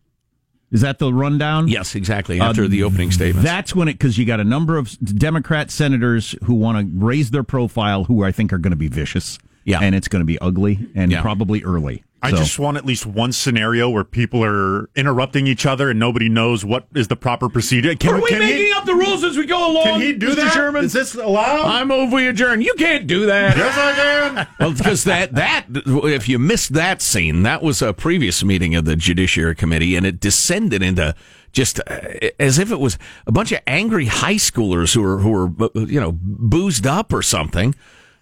is 0.72 0.80
that 0.80 0.98
the 0.98 1.12
rundown? 1.12 1.68
Yes, 1.68 1.94
exactly. 1.94 2.40
After 2.40 2.66
the 2.68 2.82
opening 2.82 3.10
statements. 3.12 3.44
That's 3.48 3.74
when 3.74 3.88
it 3.88 3.94
because 3.94 4.18
you 4.18 4.24
got 4.24 4.40
a 4.40 4.44
number 4.44 4.76
of 4.76 4.98
Democrat 5.00 5.70
senators 5.70 6.34
who 6.44 6.54
want 6.54 6.78
to 6.78 7.04
raise 7.06 7.30
their 7.30 7.44
profile, 7.44 8.04
who 8.04 8.24
I 8.24 8.32
think 8.32 8.52
are 8.52 8.58
going 8.58 8.72
to 8.72 8.76
be 8.76 8.88
vicious. 8.88 9.38
Yeah. 9.64 9.80
and 9.82 9.96
it's 9.96 10.06
going 10.06 10.20
to 10.20 10.24
be 10.26 10.38
ugly 10.38 10.78
and 10.94 11.10
Yeah. 11.10 11.22
probably 11.22 11.64
early. 11.64 12.04
I 12.26 12.30
So- 12.30 12.37
just 12.38 12.59
want 12.59 12.76
at 12.76 12.85
least 12.85 13.06
one 13.06 13.33
scenario 13.33 13.88
where 13.88 14.04
people 14.04 14.45
are 14.45 14.88
interrupting 14.97 15.47
each 15.47 15.64
other 15.66 15.90
and 15.90 15.99
nobody 16.00 16.28
knows 16.28 16.64
what 16.64 16.87
is 16.95 17.09
the 17.09 17.16
proper 17.16 17.49
procedure. 17.49 17.95
Can, 17.95 18.14
Are 18.14 18.21
we 18.21 18.28
can 18.28 18.38
making 18.40 18.66
he, 18.66 18.73
up 18.73 18.85
the 18.85 18.95
rules 18.95 19.23
as 19.25 19.37
we 19.37 19.47
go 19.47 19.71
along? 19.71 19.85
Can 19.85 20.00
he 20.00 20.12
do 20.12 20.30
Mr. 20.30 20.37
that? 20.37 20.52
Sherman? 20.52 20.85
Is 20.85 20.92
this 20.92 21.14
allowed? 21.14 21.66
I 21.66 21.85
move 21.85 22.12
we 22.12 22.26
adjourn. 22.26 22.61
You 22.62 22.75
can't 22.76 23.06
do 23.06 23.26
that. 23.26 23.56
yes, 23.56 23.76
I 23.76 23.92
can. 23.92 24.47
Well, 24.59 24.73
because 24.73 25.04
that 25.04 25.35
that 25.35 25.66
if 25.71 26.28
you 26.28 26.38
missed 26.38 26.73
that 26.75 27.00
scene, 27.00 27.42
that 27.45 27.62
was 27.62 27.80
a 27.83 27.92
previous 27.92 28.42
meeting 28.42 28.75
of 28.75 28.85
the 28.85 28.97
Judiciary 28.97 29.54
Committee, 29.54 29.95
and 29.97 30.04
it 30.04 30.18
descended 30.21 30.83
into 30.83 31.14
just 31.52 31.80
uh, 31.87 32.00
as 32.40 32.59
if 32.59 32.71
it 32.73 32.80
was 32.80 32.99
a 33.26 33.33
bunch 33.33 33.52
of 33.52 33.61
angry 33.66 34.06
high 34.06 34.35
schoolers 34.35 34.95
who 34.95 35.02
were 35.02 35.18
who 35.18 35.30
were 35.30 35.71
you 35.87 36.00
know 36.00 36.12
boozed 36.21 36.87
up 36.87 37.12
or 37.12 37.23
something. 37.23 37.75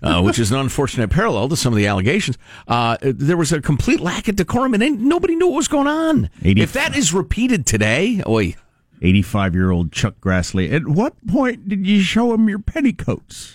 Uh, 0.05 0.21
which 0.21 0.39
is 0.39 0.53
an 0.53 0.59
unfortunate 0.59 1.09
parallel 1.09 1.49
to 1.49 1.57
some 1.57 1.73
of 1.73 1.79
the 1.79 1.87
allegations. 1.87 2.37
Uh, 2.69 2.99
there 3.01 3.39
was 3.39 3.53
a 3.53 3.61
complete 3.63 4.01
lack 4.01 4.29
of 4.29 4.37
decorum, 4.37 4.75
and 4.75 5.01
nobody 5.01 5.35
knew 5.35 5.47
what 5.47 5.57
was 5.57 5.69
going 5.69 5.87
on. 5.87 6.29
If 6.43 6.75
that 6.75 6.95
is 6.95 7.15
repeated 7.15 7.65
today, 7.65 8.23
oi, 8.27 8.55
85 9.01 9.55
year 9.55 9.71
old 9.71 9.93
Chuck 9.93 10.17
Grassley. 10.21 10.71
At 10.71 10.87
what 10.87 11.15
point 11.27 11.69
did 11.69 11.87
you 11.87 12.03
show 12.03 12.35
him 12.35 12.51
your 12.51 12.59
petticoats? 12.59 13.55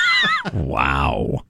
wow, 0.54 1.44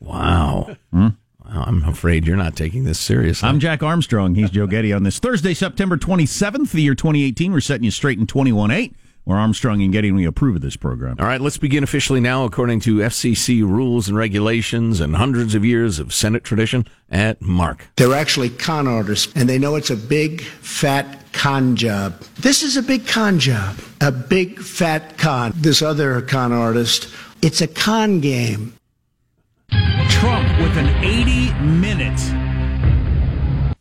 wow. 0.00 0.76
Well, 0.92 1.16
I'm 1.46 1.84
afraid 1.84 2.26
you're 2.26 2.36
not 2.36 2.56
taking 2.56 2.84
this 2.84 2.98
seriously. 2.98 3.48
I'm 3.48 3.60
Jack 3.60 3.82
Armstrong. 3.82 4.34
He's 4.34 4.50
Joe 4.50 4.66
Getty 4.66 4.92
on 4.92 5.02
this 5.04 5.18
Thursday, 5.18 5.54
September 5.54 5.96
27th, 5.96 6.72
the 6.72 6.82
year 6.82 6.94
2018. 6.94 7.52
We're 7.52 7.60
setting 7.60 7.84
you 7.84 7.90
straight 7.90 8.18
in 8.18 8.26
21.8. 8.26 8.92
We're 9.26 9.36
Armstrong 9.36 9.80
and 9.80 9.90
Getty, 9.90 10.08
and 10.08 10.18
we 10.18 10.26
approve 10.26 10.56
of 10.56 10.60
this 10.60 10.76
program. 10.76 11.16
All 11.18 11.24
right, 11.24 11.40
let's 11.40 11.56
begin 11.56 11.82
officially 11.82 12.20
now, 12.20 12.44
according 12.44 12.80
to 12.80 12.96
FCC 12.96 13.62
rules 13.62 14.06
and 14.06 14.18
regulations 14.18 15.00
and 15.00 15.16
hundreds 15.16 15.54
of 15.54 15.64
years 15.64 15.98
of 15.98 16.12
Senate 16.12 16.44
tradition. 16.44 16.86
At 17.10 17.40
Mark. 17.40 17.86
They're 17.96 18.12
actually 18.12 18.50
con 18.50 18.86
artists, 18.86 19.32
and 19.34 19.48
they 19.48 19.58
know 19.58 19.76
it's 19.76 19.90
a 19.90 19.96
big, 19.96 20.42
fat 20.42 21.32
con 21.32 21.76
job. 21.76 22.20
This 22.38 22.62
is 22.62 22.76
a 22.76 22.82
big 22.82 23.06
con 23.06 23.38
job, 23.38 23.78
a 24.00 24.10
big, 24.10 24.58
fat 24.58 25.16
con. 25.16 25.52
This 25.54 25.80
other 25.80 26.20
con 26.20 26.52
artist, 26.52 27.08
it's 27.40 27.62
a 27.62 27.68
con 27.68 28.20
game. 28.20 28.74
Trump 30.08 30.48
with 30.60 30.76
an 30.76 30.88
80 31.04 31.52
minute 31.60 32.43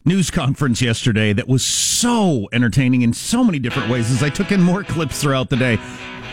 news 0.05 0.29
conference 0.29 0.81
yesterday 0.81 1.33
that 1.33 1.47
was 1.47 1.65
so 1.65 2.49
entertaining 2.51 3.03
in 3.03 3.13
so 3.13 3.43
many 3.43 3.59
different 3.59 3.89
ways 3.89 4.11
as 4.11 4.21
I 4.21 4.29
took 4.29 4.51
in 4.51 4.61
more 4.61 4.83
clips 4.83 5.21
throughout 5.21 5.49
the 5.49 5.57
day. 5.57 5.77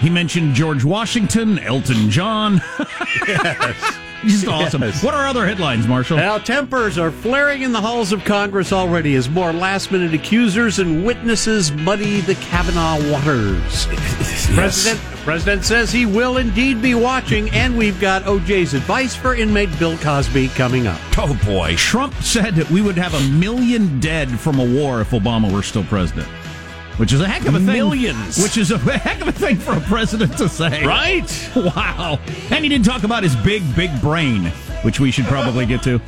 He 0.00 0.10
mentioned 0.10 0.54
George 0.54 0.84
Washington, 0.84 1.58
Elton 1.58 2.10
John. 2.10 2.60
Just 4.22 4.46
awesome. 4.48 4.82
What 4.82 5.14
are 5.14 5.26
other 5.26 5.46
headlines, 5.46 5.86
Marshall? 5.86 6.16
Now, 6.16 6.38
tempers 6.38 6.98
are 6.98 7.10
flaring 7.10 7.62
in 7.62 7.72
the 7.72 7.80
halls 7.80 8.12
of 8.12 8.24
Congress 8.24 8.72
already 8.72 9.14
as 9.14 9.28
more 9.28 9.52
last 9.52 9.90
minute 9.90 10.14
accusers 10.14 10.78
and 10.78 11.04
witnesses 11.04 11.72
muddy 11.72 12.20
the 12.20 12.34
Kavanaugh 12.36 12.98
waters. 13.10 13.86
President, 14.54 15.00
the 15.10 15.16
president 15.22 15.64
says 15.64 15.92
he 15.92 16.06
will 16.06 16.38
indeed 16.38 16.82
be 16.82 16.94
watching, 16.94 17.48
and 17.50 17.76
we've 17.78 18.00
got 18.00 18.22
OJ's 18.24 18.74
advice 18.74 19.14
for 19.14 19.34
inmate 19.34 19.70
Bill 19.78 19.96
Cosby 19.98 20.48
coming 20.48 20.86
up. 20.88 21.00
Oh, 21.16 21.38
boy. 21.44 21.76
Trump 21.76 22.14
said 22.16 22.56
that 22.56 22.68
we 22.70 22.82
would 22.82 22.96
have 22.96 23.14
a 23.14 23.28
million 23.30 24.00
dead 24.00 24.28
from 24.28 24.58
a 24.58 24.64
war 24.64 25.00
if 25.00 25.10
Obama 25.10 25.52
were 25.52 25.62
still 25.62 25.84
president. 25.84 26.28
Which 26.96 27.12
is 27.12 27.20
a 27.20 27.28
heck 27.28 27.46
of 27.46 27.54
a 27.54 27.58
thing. 27.58 27.66
Millions. 27.66 28.42
Which 28.42 28.56
is 28.56 28.70
a 28.70 28.78
heck 28.78 29.20
of 29.20 29.28
a 29.28 29.32
thing 29.32 29.56
for 29.56 29.72
a 29.72 29.80
president 29.80 30.36
to 30.38 30.48
say. 30.48 30.84
Right? 30.84 31.26
Wow. 31.56 32.18
And 32.50 32.64
he 32.64 32.68
didn't 32.68 32.84
talk 32.84 33.04
about 33.04 33.22
his 33.22 33.36
big, 33.36 33.62
big 33.76 34.00
brain, 34.00 34.46
which 34.82 34.98
we 35.00 35.10
should 35.10 35.26
probably 35.26 35.66
get 35.66 35.82
to. 35.84 36.00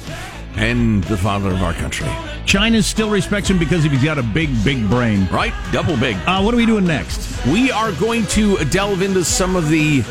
And 0.57 1.03
the 1.05 1.17
father 1.17 1.51
of 1.51 1.63
our 1.63 1.73
country. 1.73 2.09
China 2.47 2.83
still 2.83 3.11
respects 3.11 3.49
him 3.49 3.59
because 3.59 3.85
he's 3.85 4.03
got 4.05 4.19
a 4.19 4.23
big, 4.23 4.51
big 4.65 4.89
brain. 4.89 5.27
Right? 5.33 5.53
Double 5.73 5.97
big. 5.97 6.17
Uh, 6.27 6.43
what 6.43 6.53
are 6.55 6.57
we 6.57 6.67
doing 6.67 6.85
next? 6.85 7.45
We 7.47 7.71
are 7.71 7.93
going 7.93 8.27
to 8.29 8.57
delve 8.67 9.03
into 9.03 9.25
some 9.25 9.57
of 9.57 9.69
the 9.69 10.03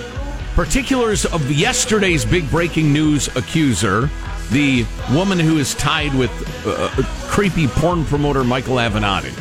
particulars 0.56 1.25
of 1.25 1.51
yesterday's 1.51 2.25
big 2.25 2.50
breaking 2.50 2.92
news 2.92 3.28
accuser, 3.36 4.10
the 4.51 4.86
woman 5.13 5.40
who 5.40 5.58
is 5.58 5.75
tied 5.75 6.13
with 6.16 6.32
uh, 6.66 6.90
creepy 7.30 7.68
porn 7.68 8.04
promoter 8.06 8.44
Michael 8.44 8.75
Avenatti. 8.75 9.32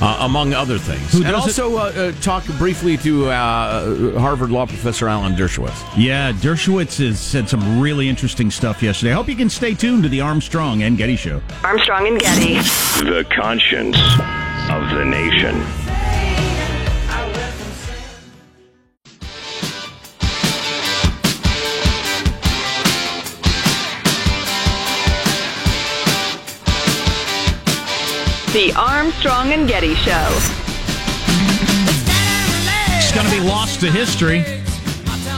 Uh, 0.00 0.18
among 0.20 0.54
other 0.54 0.78
things. 0.78 1.12
Who 1.12 1.24
and 1.24 1.34
also 1.34 1.76
uh, 1.76 1.80
uh, 1.80 2.12
talk 2.20 2.46
briefly 2.56 2.96
to 2.98 3.30
uh, 3.30 4.18
Harvard 4.18 4.50
law 4.50 4.64
professor 4.64 5.08
Alan 5.08 5.34
Dershowitz. 5.34 5.84
Yeah, 5.96 6.30
Dershowitz 6.32 7.04
has 7.04 7.18
said 7.18 7.48
some 7.48 7.80
really 7.80 8.08
interesting 8.08 8.50
stuff 8.50 8.80
yesterday. 8.80 9.10
I 9.10 9.14
hope 9.14 9.28
you 9.28 9.34
can 9.34 9.50
stay 9.50 9.74
tuned 9.74 10.04
to 10.04 10.08
the 10.08 10.20
Armstrong 10.20 10.84
and 10.84 10.96
Getty 10.96 11.16
Show. 11.16 11.42
Armstrong 11.64 12.06
and 12.06 12.20
Getty. 12.20 12.54
The 13.04 13.26
conscience 13.34 13.96
of 14.70 14.88
the 14.96 15.04
nation. 15.04 15.87
The 28.58 28.72
Armstrong 28.72 29.52
and 29.52 29.68
Getty 29.68 29.94
Show. 29.94 30.28
It's 32.98 33.12
going 33.12 33.24
to 33.24 33.30
be 33.30 33.38
lost 33.38 33.78
to 33.82 33.88
history. 33.88 34.42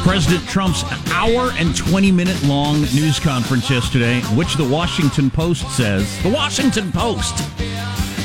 President 0.02 0.48
Trump's 0.48 0.84
hour 1.12 1.50
and 1.58 1.76
20 1.76 2.12
minute 2.12 2.42
long 2.44 2.80
news 2.80 3.20
conference 3.20 3.68
yesterday, 3.68 4.22
which 4.34 4.54
the 4.54 4.66
Washington 4.66 5.30
Post 5.30 5.68
says, 5.76 6.22
the 6.22 6.30
Washington 6.30 6.90
Post 6.92 7.36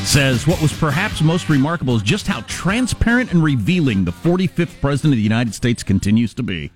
says 0.07 0.47
what 0.47 0.61
was 0.61 0.71
perhaps 0.71 1.21
most 1.21 1.49
remarkable 1.49 1.97
is 1.97 2.01
just 2.01 2.25
how 2.25 2.39
transparent 2.47 3.33
and 3.33 3.43
revealing 3.43 4.05
the 4.05 4.13
45th 4.13 4.79
president 4.79 5.11
of 5.11 5.17
the 5.17 5.23
United 5.23 5.53
States 5.53 5.83
continues 5.83 6.33
to 6.35 6.41
be. 6.41 6.71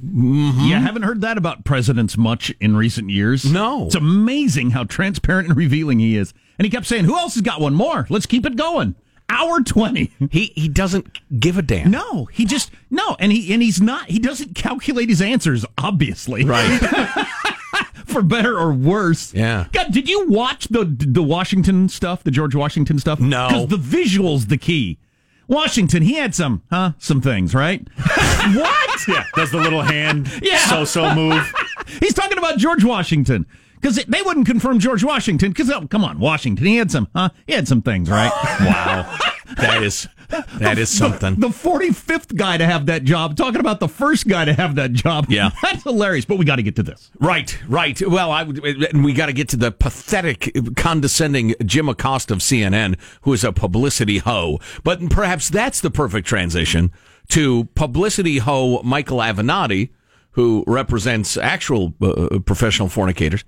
Mm-hmm. 0.00 0.60
You 0.60 0.76
haven't 0.76 1.02
heard 1.02 1.22
that 1.22 1.36
about 1.36 1.64
presidents 1.64 2.16
much 2.16 2.54
in 2.60 2.76
recent 2.76 3.10
years. 3.10 3.44
No. 3.44 3.86
It's 3.86 3.96
amazing 3.96 4.70
how 4.70 4.84
transparent 4.84 5.48
and 5.48 5.56
revealing 5.56 5.98
he 5.98 6.16
is. 6.16 6.32
And 6.58 6.64
he 6.66 6.70
kept 6.70 6.86
saying, 6.86 7.04
Who 7.04 7.16
else 7.16 7.34
has 7.34 7.42
got 7.42 7.60
one 7.60 7.74
more? 7.74 8.06
Let's 8.10 8.26
keep 8.26 8.44
it 8.46 8.56
going. 8.56 8.94
Hour 9.30 9.60
20. 9.60 10.10
He 10.30 10.52
he 10.54 10.68
doesn't 10.68 11.18
give 11.40 11.58
a 11.58 11.62
damn. 11.62 11.90
No, 11.90 12.24
he 12.26 12.44
just 12.44 12.70
no, 12.90 13.16
and 13.20 13.30
he 13.32 13.52
and 13.52 13.62
he's 13.62 13.80
not. 13.80 14.06
He 14.10 14.18
doesn't 14.18 14.54
calculate 14.54 15.08
his 15.08 15.20
answers. 15.22 15.64
Obviously, 15.76 16.44
Right. 16.44 16.80
for 18.06 18.22
better 18.22 18.58
or 18.58 18.72
worse. 18.72 19.34
Yeah. 19.34 19.66
God, 19.72 19.92
did 19.92 20.08
you 20.08 20.28
watch 20.28 20.68
the 20.68 20.84
the 20.84 21.22
Washington 21.22 21.88
stuff, 21.88 22.24
the 22.24 22.30
George 22.30 22.54
Washington 22.54 22.98
stuff? 22.98 23.20
No. 23.20 23.48
because 23.48 23.66
the 23.68 23.76
visuals 23.76 24.48
the 24.48 24.56
key. 24.58 24.98
Washington, 25.46 26.02
he 26.02 26.14
had 26.14 26.34
some, 26.34 26.62
huh? 26.70 26.92
Some 26.98 27.22
things, 27.22 27.54
right? 27.54 27.86
what? 27.96 29.08
Yeah, 29.08 29.24
does 29.34 29.50
the 29.50 29.56
little 29.58 29.80
hand 29.82 30.30
Yeah. 30.42 30.58
so 30.58 30.84
so 30.84 31.14
move? 31.14 31.52
He's 32.00 32.12
talking 32.14 32.36
about 32.38 32.58
George 32.58 32.84
Washington 32.84 33.46
because 33.80 33.96
they 34.04 34.22
wouldn't 34.22 34.46
confirm 34.46 34.78
George 34.78 35.04
Washington 35.04 35.50
because 35.50 35.70
oh, 35.70 35.86
come 35.86 36.04
on, 36.04 36.18
Washington, 36.18 36.66
he 36.66 36.76
had 36.76 36.90
some, 36.90 37.08
huh? 37.14 37.30
He 37.46 37.52
had 37.54 37.68
some 37.68 37.82
things, 37.82 38.10
right? 38.10 38.32
Wow. 38.58 39.18
That 39.56 39.82
is 39.82 40.08
that 40.58 40.78
is 40.78 40.90
something. 40.90 41.36
The 41.36 41.48
45th 41.48 42.36
guy 42.36 42.58
to 42.58 42.66
have 42.66 42.86
that 42.86 43.04
job, 43.04 43.36
talking 43.36 43.60
about 43.60 43.80
the 43.80 43.88
first 43.88 44.28
guy 44.28 44.44
to 44.44 44.52
have 44.52 44.74
that 44.74 44.92
job. 44.92 45.26
Yeah. 45.28 45.50
That's 45.62 45.82
hilarious, 45.84 46.24
but 46.24 46.36
we 46.36 46.44
got 46.44 46.56
to 46.56 46.62
get 46.62 46.76
to 46.76 46.82
this. 46.82 47.10
Right, 47.18 47.58
right. 47.66 48.00
Well, 48.06 48.30
I 48.30 48.44
we 48.44 49.12
got 49.14 49.26
to 49.26 49.32
get 49.32 49.48
to 49.50 49.56
the 49.56 49.72
pathetic, 49.72 50.52
condescending 50.76 51.54
Jim 51.64 51.88
Acosta 51.88 52.34
of 52.34 52.40
CNN, 52.40 52.98
who 53.22 53.32
is 53.32 53.42
a 53.42 53.52
publicity 53.52 54.18
hoe. 54.18 54.58
But 54.84 55.08
perhaps 55.10 55.48
that's 55.48 55.80
the 55.80 55.90
perfect 55.90 56.26
transition 56.26 56.92
to 57.28 57.64
publicity 57.74 58.38
hoe 58.38 58.82
Michael 58.82 59.18
Avenatti, 59.18 59.90
who 60.32 60.62
represents 60.66 61.36
actual 61.36 61.94
uh, 62.02 62.38
professional 62.44 62.88
fornicators, 62.88 63.44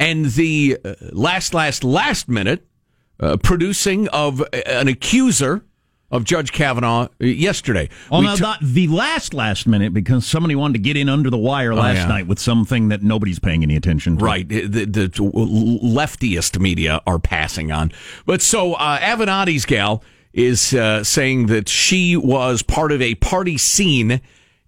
and 0.00 0.26
the 0.26 0.78
uh, 0.84 0.94
last, 1.12 1.54
last, 1.54 1.84
last 1.84 2.28
minute 2.28 2.66
uh, 3.20 3.36
producing 3.36 4.08
of 4.08 4.42
an 4.66 4.88
accuser 4.88 5.64
of 6.10 6.22
Judge 6.24 6.52
Kavanaugh 6.52 7.04
uh, 7.04 7.08
yesterday. 7.24 7.88
Oh, 8.10 8.20
We 8.20 8.26
no, 8.26 8.36
t- 8.36 8.42
not 8.42 8.58
the 8.60 8.86
last 8.88 9.34
last 9.34 9.66
minute 9.66 9.92
because 9.94 10.24
somebody 10.26 10.54
wanted 10.54 10.74
to 10.74 10.78
get 10.80 10.96
in 10.96 11.08
under 11.08 11.30
the 11.30 11.38
wire 11.38 11.74
last 11.74 11.96
Oh, 11.96 12.00
yeah. 12.02 12.06
night 12.08 12.26
with 12.26 12.38
something 12.38 12.88
that 12.88 13.02
nobody's 13.02 13.38
paying 13.38 13.62
any 13.62 13.74
attention 13.76 14.18
to. 14.18 14.24
Right. 14.24 14.48
The, 14.48 14.84
the 14.84 15.08
leftiest 15.08 16.58
media 16.58 17.00
are 17.06 17.18
passing 17.18 17.72
on. 17.72 17.92
But 18.26 18.42
so 18.42 18.74
uh, 18.74 18.98
Avenatti's 18.98 19.64
gal 19.64 20.02
is 20.32 20.74
uh, 20.74 21.04
saying 21.04 21.46
that 21.46 21.68
she 21.68 22.16
was 22.16 22.62
part 22.62 22.92
of 22.92 23.00
a 23.00 23.14
party 23.16 23.56
scene 23.58 24.20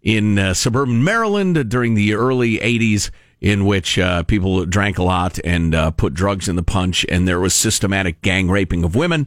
in 0.02 0.38
uh, 0.38 0.54
suburban 0.54 1.02
Maryland 1.02 1.68
during 1.68 1.94
the 1.94 2.14
early 2.14 2.58
80s 2.58 3.10
in 3.40 3.64
which 3.66 3.98
uh, 3.98 4.22
people 4.24 4.64
drank 4.66 4.98
a 4.98 5.02
lot 5.02 5.38
and 5.44 5.74
uh, 5.74 5.90
put 5.90 6.14
drugs 6.14 6.48
in 6.48 6.56
the 6.56 6.62
punch, 6.62 7.04
and 7.08 7.26
there 7.28 7.40
was 7.40 7.54
systematic 7.54 8.22
gang 8.22 8.50
raping 8.50 8.82
of 8.84 8.94
women. 8.94 9.26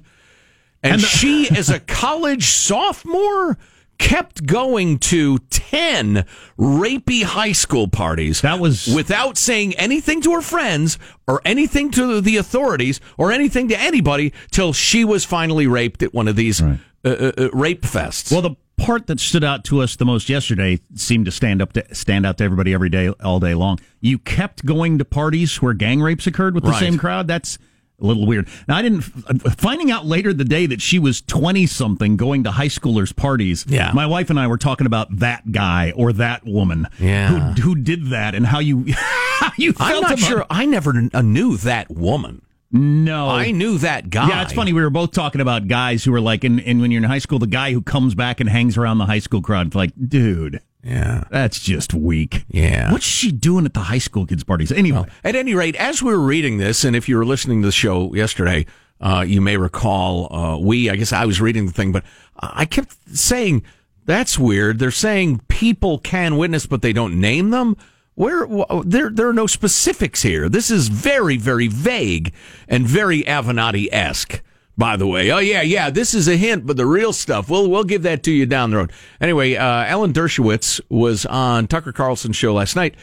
And, 0.82 0.94
And 0.94 1.02
the- 1.02 1.08
she, 1.08 1.50
as 1.56 1.70
a 1.70 1.80
college 1.80 2.46
sophomore, 2.46 3.58
kept 4.00 4.46
going 4.46 4.98
to 4.98 5.38
10 5.50 6.26
rapey 6.58 7.24
high 7.24 7.52
school 7.52 7.88
parties. 7.90 8.42
That 8.42 8.60
was 8.60 8.88
without 8.88 9.38
saying 9.38 9.76
anything 9.76 10.22
to 10.22 10.32
her 10.36 10.42
friends 10.42 10.98
or 11.28 11.42
anything 11.44 11.92
to 11.92 12.22
the 12.22 12.38
authorities 12.38 13.02
or 13.18 13.32
anything 13.34 13.68
to 13.68 13.80
anybody 13.80 14.32
till 14.52 14.72
she 14.72 15.04
was 15.04 15.26
finally 15.26 15.68
raped 15.68 16.02
at 16.02 16.14
one 16.14 16.30
of 16.30 16.38
these 16.38 16.62
uh, 16.62 16.78
uh, 17.04 17.10
uh, 17.38 17.50
rape 17.52 17.82
fests. 17.82 18.32
Well, 18.32 18.42
the 18.42 18.56
part 18.80 19.08
that 19.08 19.20
stood 19.20 19.44
out 19.44 19.64
to 19.66 19.82
us 19.82 19.96
the 19.96 20.06
most 20.06 20.30
yesterday 20.30 20.80
seemed 20.96 21.26
to 21.26 21.32
stand 21.32 21.62
up 21.62 21.74
to 21.74 21.96
stand 21.96 22.26
out 22.26 22.38
to 22.40 22.44
everybody 22.44 22.74
every 22.74 22.90
day, 22.90 23.10
all 23.10 23.40
day 23.40 23.54
long. 23.54 23.80
You 24.02 24.18
kept 24.18 24.66
going 24.66 24.98
to 24.98 25.06
parties 25.06 25.62
where 25.62 25.74
gang 25.74 26.02
rapes 26.02 26.26
occurred 26.28 26.56
with 26.56 26.64
the 26.64 26.72
Right. 26.72 26.80
same 26.80 26.98
crowd. 26.98 27.28
That's 27.28 27.58
a 28.02 28.06
little 28.06 28.26
weird. 28.26 28.48
Now, 28.68 28.78
I 28.78 28.82
didn't 28.82 29.02
finding 29.02 29.92
out 29.92 30.06
later 30.06 30.32
the 30.34 30.46
day 30.46 30.66
that 30.68 30.82
she 30.82 31.00
was 31.00 31.20
twenty 31.22 31.66
something 31.66 32.16
going 32.16 32.46
to 32.46 32.52
high 32.52 32.68
schoolers' 32.70 33.14
parties. 33.14 33.66
Yeah. 33.68 33.92
my 33.94 34.06
wife 34.06 34.30
and 34.30 34.40
I 34.40 34.48
were 34.48 34.58
talking 34.58 34.88
about 34.88 35.18
that 35.20 35.52
guy 35.52 35.92
or 35.96 36.14
that 36.14 36.46
woman. 36.46 36.88
Yeah. 36.98 37.54
who, 37.56 37.62
who 37.62 37.76
did 37.76 38.08
that 38.12 38.36
and 38.36 38.46
how 38.46 38.60
you 38.60 38.86
how 38.96 39.52
you 39.58 39.74
felt 39.74 39.90
I'm 39.92 40.02
not 40.02 40.12
about 40.14 40.20
sure. 40.20 40.46
I 40.50 40.66
never 40.66 41.10
uh, 41.14 41.22
knew 41.22 41.58
that 41.58 41.92
woman. 41.92 42.42
No, 42.72 43.28
I 43.30 43.52
knew 43.52 43.78
that 43.80 44.10
guy. 44.10 44.28
Yeah, 44.30 44.44
it's 44.44 44.54
funny. 44.54 44.74
We 44.74 44.82
were 44.84 44.90
both 44.92 45.12
talking 45.12 45.42
about 45.42 45.68
guys 45.68 46.04
who 46.04 46.12
were 46.12 46.22
like, 46.22 46.44
and, 46.44 46.62
and 46.62 46.80
when 46.82 46.92
you're 46.92 47.02
in 47.04 47.10
high 47.10 47.18
school, 47.20 47.40
the 47.40 47.48
guy 47.48 47.74
who 47.74 47.82
comes 47.82 48.14
back 48.14 48.40
and 48.40 48.48
hangs 48.48 48.78
around 48.78 49.00
the 49.00 49.06
high 49.08 49.20
school 49.20 49.42
crowd, 49.42 49.74
like, 49.74 49.92
dude, 50.08 50.62
Yeah. 50.84 51.24
that's 51.32 51.60
just 51.60 51.96
weak. 51.96 52.46
Yeah. 52.48 52.92
What's 52.92 53.06
she 53.06 53.32
doing 53.32 53.66
at 53.66 53.74
the 53.74 53.80
high 53.82 53.98
school 53.98 54.28
kids' 54.28 54.44
parties? 54.44 54.72
Anyway, 54.72 55.06
At 55.24 55.36
any 55.36 55.56
rate, 55.56 55.76
as 55.78 56.04
we 56.04 56.12
were 56.12 56.20
reading 56.20 56.60
this, 56.60 56.84
and 56.84 56.96
if 56.96 57.10
you 57.10 57.18
were 57.18 57.26
listening 57.26 57.62
to 57.64 57.68
the 57.68 57.72
show 57.72 58.14
yesterday, 58.14 58.68
uh, 59.02 59.26
you 59.28 59.42
may 59.42 59.58
recall 59.58 60.32
uh, 60.36 60.58
we, 60.60 60.92
I 60.92 60.96
guess 60.96 61.12
I 61.12 61.26
was 61.26 61.42
reading 61.42 61.66
the 61.66 61.72
thing, 61.72 61.92
but 61.92 62.04
I 62.40 62.66
kept 62.66 62.96
saying, 63.18 63.64
that's 64.06 64.38
weird. 64.38 64.78
They're 64.78 64.92
saying 64.92 65.42
people 65.48 65.98
can 65.98 66.38
witness, 66.38 66.68
but 66.68 66.82
they 66.84 66.94
don't 66.94 67.20
name 67.20 67.50
them. 67.50 67.76
Where 68.20 68.46
wh- 68.46 68.82
there 68.84 69.10
there 69.10 69.30
are 69.30 69.34
no 69.34 69.48
specifics 69.48 70.24
here. 70.24 70.50
This 70.50 70.70
is 70.70 70.90
very 70.90 71.38
very 71.38 71.70
vague 71.70 72.34
and 72.68 72.86
very 72.86 73.24
Avenatti 73.24 73.88
esque. 73.94 74.42
By 74.78 74.98
the 74.98 75.08
way, 75.08 75.32
oh 75.32 75.38
yeah, 75.38 75.62
yeah, 75.62 75.90
this 75.90 76.14
is 76.14 76.28
a 76.28 76.36
hint, 76.36 76.66
but 76.66 76.76
the 76.76 76.86
real 76.86 77.14
stuff 77.14 77.50
we'll 77.50 77.70
we'll 77.70 77.86
give 77.86 78.04
that 78.04 78.22
to 78.24 78.32
you 78.34 78.46
down 78.46 78.72
the 78.72 78.76
road. 78.78 78.92
Anyway, 79.22 79.56
uh, 79.56 79.64
Alan 79.64 80.12
Dershowitz 80.12 80.82
was 80.90 81.26
on 81.28 81.68
Tucker 81.68 81.94
Carlson's 81.94 82.36
show 82.36 82.54
last 82.54 82.76
night. 82.76 82.96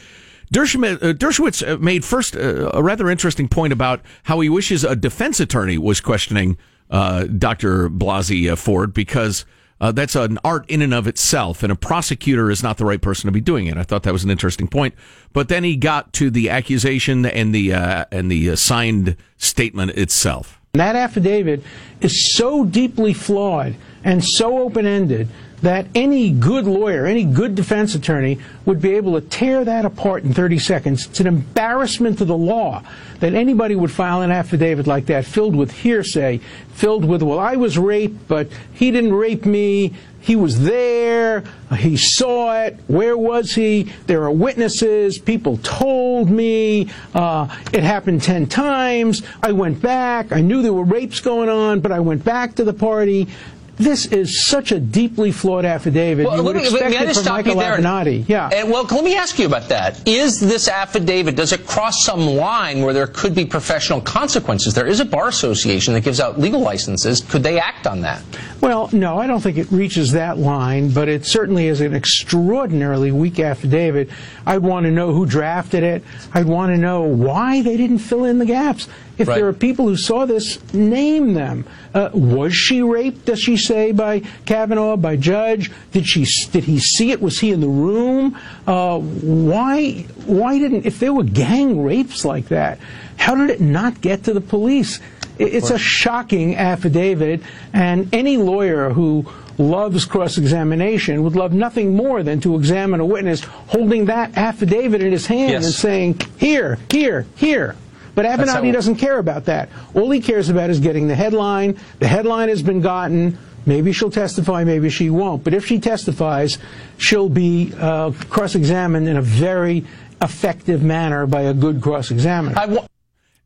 Dershowitz, 0.52 1.66
uh, 1.66 1.72
uh, 1.72 1.76
made 1.78 2.04
first 2.04 2.36
uh, 2.36 2.70
a 2.74 2.82
rather 2.82 3.08
interesting 3.08 3.48
point 3.48 3.72
about 3.72 4.02
how 4.24 4.40
he 4.40 4.50
wishes 4.50 4.84
a 4.84 4.94
defense 4.94 5.40
attorney 5.40 5.78
was 5.78 5.98
questioning 5.98 6.58
uh, 6.90 7.24
Dr. 7.24 7.88
Blasey 7.88 8.54
Ford 8.58 8.92
because 8.92 9.46
uh, 9.80 9.92
that's 9.92 10.16
an 10.16 10.38
art 10.44 10.68
in 10.68 10.80
and 10.80 10.94
of 10.94 11.06
itself, 11.06 11.62
and 11.62 11.70
a 11.70 11.76
prosecutor 11.76 12.50
is 12.50 12.62
not 12.62 12.78
the 12.78 12.84
right 12.84 13.00
person 13.00 13.28
to 13.28 13.32
be 13.32 13.40
doing 13.40 13.66
it. 13.66 13.76
I 13.76 13.82
thought 13.82 14.04
that 14.04 14.12
was 14.12 14.24
an 14.24 14.30
interesting 14.30 14.68
point. 14.68 14.94
But 15.32 15.48
then 15.48 15.64
he 15.64 15.76
got 15.76 16.12
to 16.14 16.30
the 16.30 16.48
accusation 16.48 17.26
and 17.26 17.54
the 17.54 17.74
uh, 17.74 18.06
and 18.10 18.30
the 18.30 18.50
uh, 18.50 18.56
signed 18.56 19.16
statement 19.36 19.92
itself. 19.92 20.60
That 20.72 20.96
affidavit 20.96 21.62
is 22.00 22.34
so 22.34 22.64
deeply 22.64 23.12
flawed 23.12 23.76
and 24.04 24.24
so 24.24 24.58
open 24.58 24.86
ended 24.86 25.28
that 25.62 25.86
any 25.94 26.30
good 26.30 26.66
lawyer, 26.66 27.06
any 27.06 27.24
good 27.24 27.54
defense 27.54 27.94
attorney 27.94 28.38
would 28.64 28.80
be 28.80 28.94
able 28.94 29.18
to 29.18 29.26
tear 29.26 29.64
that 29.64 29.84
apart 29.84 30.24
in 30.24 30.34
30 30.34 30.58
seconds. 30.58 31.06
It's 31.06 31.20
an 31.20 31.26
embarrassment 31.26 32.18
to 32.18 32.24
the 32.24 32.36
law 32.36 32.82
that 33.20 33.34
anybody 33.34 33.74
would 33.74 33.90
file 33.90 34.22
an 34.22 34.30
affidavit 34.30 34.86
like 34.86 35.06
that 35.06 35.24
filled 35.24 35.56
with 35.56 35.72
hearsay, 35.72 36.40
filled 36.74 37.04
with, 37.04 37.22
well, 37.22 37.38
I 37.38 37.56
was 37.56 37.78
raped, 37.78 38.28
but 38.28 38.48
he 38.74 38.90
didn't 38.90 39.14
rape 39.14 39.46
me. 39.46 39.94
He 40.26 40.34
was 40.34 40.64
there. 40.64 41.44
He 41.76 41.96
saw 41.96 42.64
it. 42.64 42.76
Where 42.88 43.16
was 43.16 43.54
he? 43.54 43.92
There 44.08 44.24
are 44.24 44.30
witnesses. 44.32 45.18
People 45.18 45.56
told 45.58 46.28
me. 46.28 46.90
Uh, 47.14 47.46
it 47.72 47.84
happened 47.84 48.22
10 48.22 48.46
times. 48.48 49.22
I 49.40 49.52
went 49.52 49.80
back. 49.80 50.32
I 50.32 50.40
knew 50.40 50.62
there 50.62 50.72
were 50.72 50.82
rapes 50.82 51.20
going 51.20 51.48
on, 51.48 51.78
but 51.78 51.92
I 51.92 52.00
went 52.00 52.24
back 52.24 52.56
to 52.56 52.64
the 52.64 52.72
party. 52.72 53.28
This 53.76 54.06
is 54.06 54.46
such 54.46 54.72
a 54.72 54.80
deeply 54.80 55.32
flawed 55.32 55.64
affidavit. 55.64 56.26
Well, 56.26 56.36
you 56.36 56.42
would 56.42 56.56
me, 56.56 56.62
expect 56.62 56.94
it 56.94 57.14
from 57.14 57.24
Michael? 57.24 57.54
Avenatti. 57.56 58.24
Yeah. 58.26 58.48
And, 58.52 58.70
well, 58.70 58.84
let 58.84 59.04
me 59.04 59.16
ask 59.16 59.38
you 59.38 59.46
about 59.46 59.68
that. 59.68 60.06
Is 60.08 60.40
this 60.40 60.68
affidavit, 60.68 61.36
does 61.36 61.52
it 61.52 61.66
cross 61.66 62.04
some 62.04 62.26
line 62.26 62.82
where 62.82 62.94
there 62.94 63.06
could 63.06 63.34
be 63.34 63.44
professional 63.44 64.00
consequences? 64.00 64.72
There 64.72 64.86
is 64.86 65.00
a 65.00 65.04
bar 65.04 65.28
association 65.28 65.92
that 65.94 66.00
gives 66.00 66.20
out 66.20 66.40
legal 66.40 66.60
licenses. 66.60 67.20
Could 67.20 67.42
they 67.42 67.60
act 67.60 67.86
on 67.86 68.00
that? 68.00 68.22
Well, 68.62 68.88
no, 68.92 69.18
I 69.18 69.26
don't 69.26 69.40
think 69.40 69.58
it 69.58 69.70
reaches 69.70 70.12
that 70.12 70.38
line, 70.38 70.90
but 70.90 71.08
it 71.08 71.26
certainly 71.26 71.66
is 71.66 71.82
an 71.82 71.94
extraordinarily 71.94 73.12
weak 73.12 73.38
affidavit. 73.38 74.08
I'd 74.46 74.62
want 74.62 74.84
to 74.84 74.90
know 74.90 75.12
who 75.12 75.26
drafted 75.26 75.82
it. 75.82 76.02
I'd 76.32 76.46
want 76.46 76.72
to 76.72 76.78
know 76.78 77.02
why 77.02 77.60
they 77.62 77.76
didn't 77.76 77.98
fill 77.98 78.24
in 78.24 78.38
the 78.38 78.46
gaps. 78.46 78.88
If 79.18 79.28
Right. 79.28 79.36
there 79.36 79.46
are 79.48 79.52
people 79.54 79.88
who 79.88 79.96
saw 79.96 80.26
this, 80.26 80.58
name 80.74 81.32
them. 81.34 81.64
Uh, 81.94 82.10
was 82.12 82.54
she 82.54 82.82
raped? 82.82 83.24
Does 83.24 83.40
she 83.40 83.56
say 83.56 83.92
by 83.92 84.20
Kavanaugh, 84.44 84.96
by 84.96 85.16
Judge? 85.16 85.70
Did 85.92 86.06
she? 86.06 86.26
Did 86.52 86.64
he 86.64 86.78
see 86.78 87.10
it? 87.12 87.22
Was 87.22 87.40
he 87.40 87.50
in 87.50 87.60
the 87.60 87.68
room? 87.68 88.36
Uh, 88.66 88.98
why? 88.98 90.04
Why 90.26 90.58
didn't? 90.58 90.84
If 90.84 90.98
there 91.00 91.14
were 91.14 91.24
gang 91.24 91.82
rapes 91.82 92.24
like 92.24 92.48
that, 92.48 92.78
how 93.16 93.34
did 93.34 93.48
it 93.48 93.60
not 93.60 94.00
get 94.02 94.24
to 94.24 94.34
the 94.34 94.40
police? 94.42 95.00
It- 95.38 95.54
It's 95.54 95.70
a 95.70 95.78
shocking 95.78 96.56
affidavit, 96.56 97.40
and 97.72 98.08
any 98.12 98.36
lawyer 98.36 98.90
who 98.90 99.24
loves 99.58 100.04
cross-examination 100.04 101.22
would 101.22 101.34
love 101.34 101.52
nothing 101.54 101.96
more 101.96 102.22
than 102.22 102.40
to 102.40 102.56
examine 102.56 103.00
a 103.00 103.04
witness 103.06 103.42
holding 103.68 104.04
that 104.06 104.36
affidavit 104.36 105.00
in 105.02 105.12
his 105.12 105.26
hand 105.26 105.52
Yes. 105.52 105.64
and 105.64 105.72
saying, 105.74 106.20
"Here, 106.36 106.78
here, 106.90 107.24
here." 107.36 107.74
But 108.16 108.24
Avenatti 108.24 108.72
doesn't 108.72 108.96
care 108.96 109.18
about 109.18 109.44
that. 109.44 109.68
All 109.94 110.10
he 110.10 110.20
cares 110.20 110.48
about 110.48 110.70
is 110.70 110.80
getting 110.80 111.06
the 111.06 111.14
headline. 111.14 111.78
The 112.00 112.08
headline 112.08 112.48
has 112.48 112.62
been 112.62 112.80
gotten. 112.80 113.38
Maybe 113.66 113.92
she'll 113.92 114.10
testify, 114.10 114.64
maybe 114.64 114.90
she 114.90 115.10
won't. 115.10 115.44
But 115.44 115.52
if 115.52 115.66
she 115.66 115.78
testifies, 115.78 116.58
she'll 116.98 117.28
be 117.28 117.72
uh, 117.78 118.12
cross-examined 118.30 119.06
in 119.06 119.16
a 119.16 119.22
very 119.22 119.84
effective 120.22 120.82
manner 120.82 121.26
by 121.26 121.42
a 121.42 121.54
good 121.54 121.82
cross-examiner. 121.82 122.56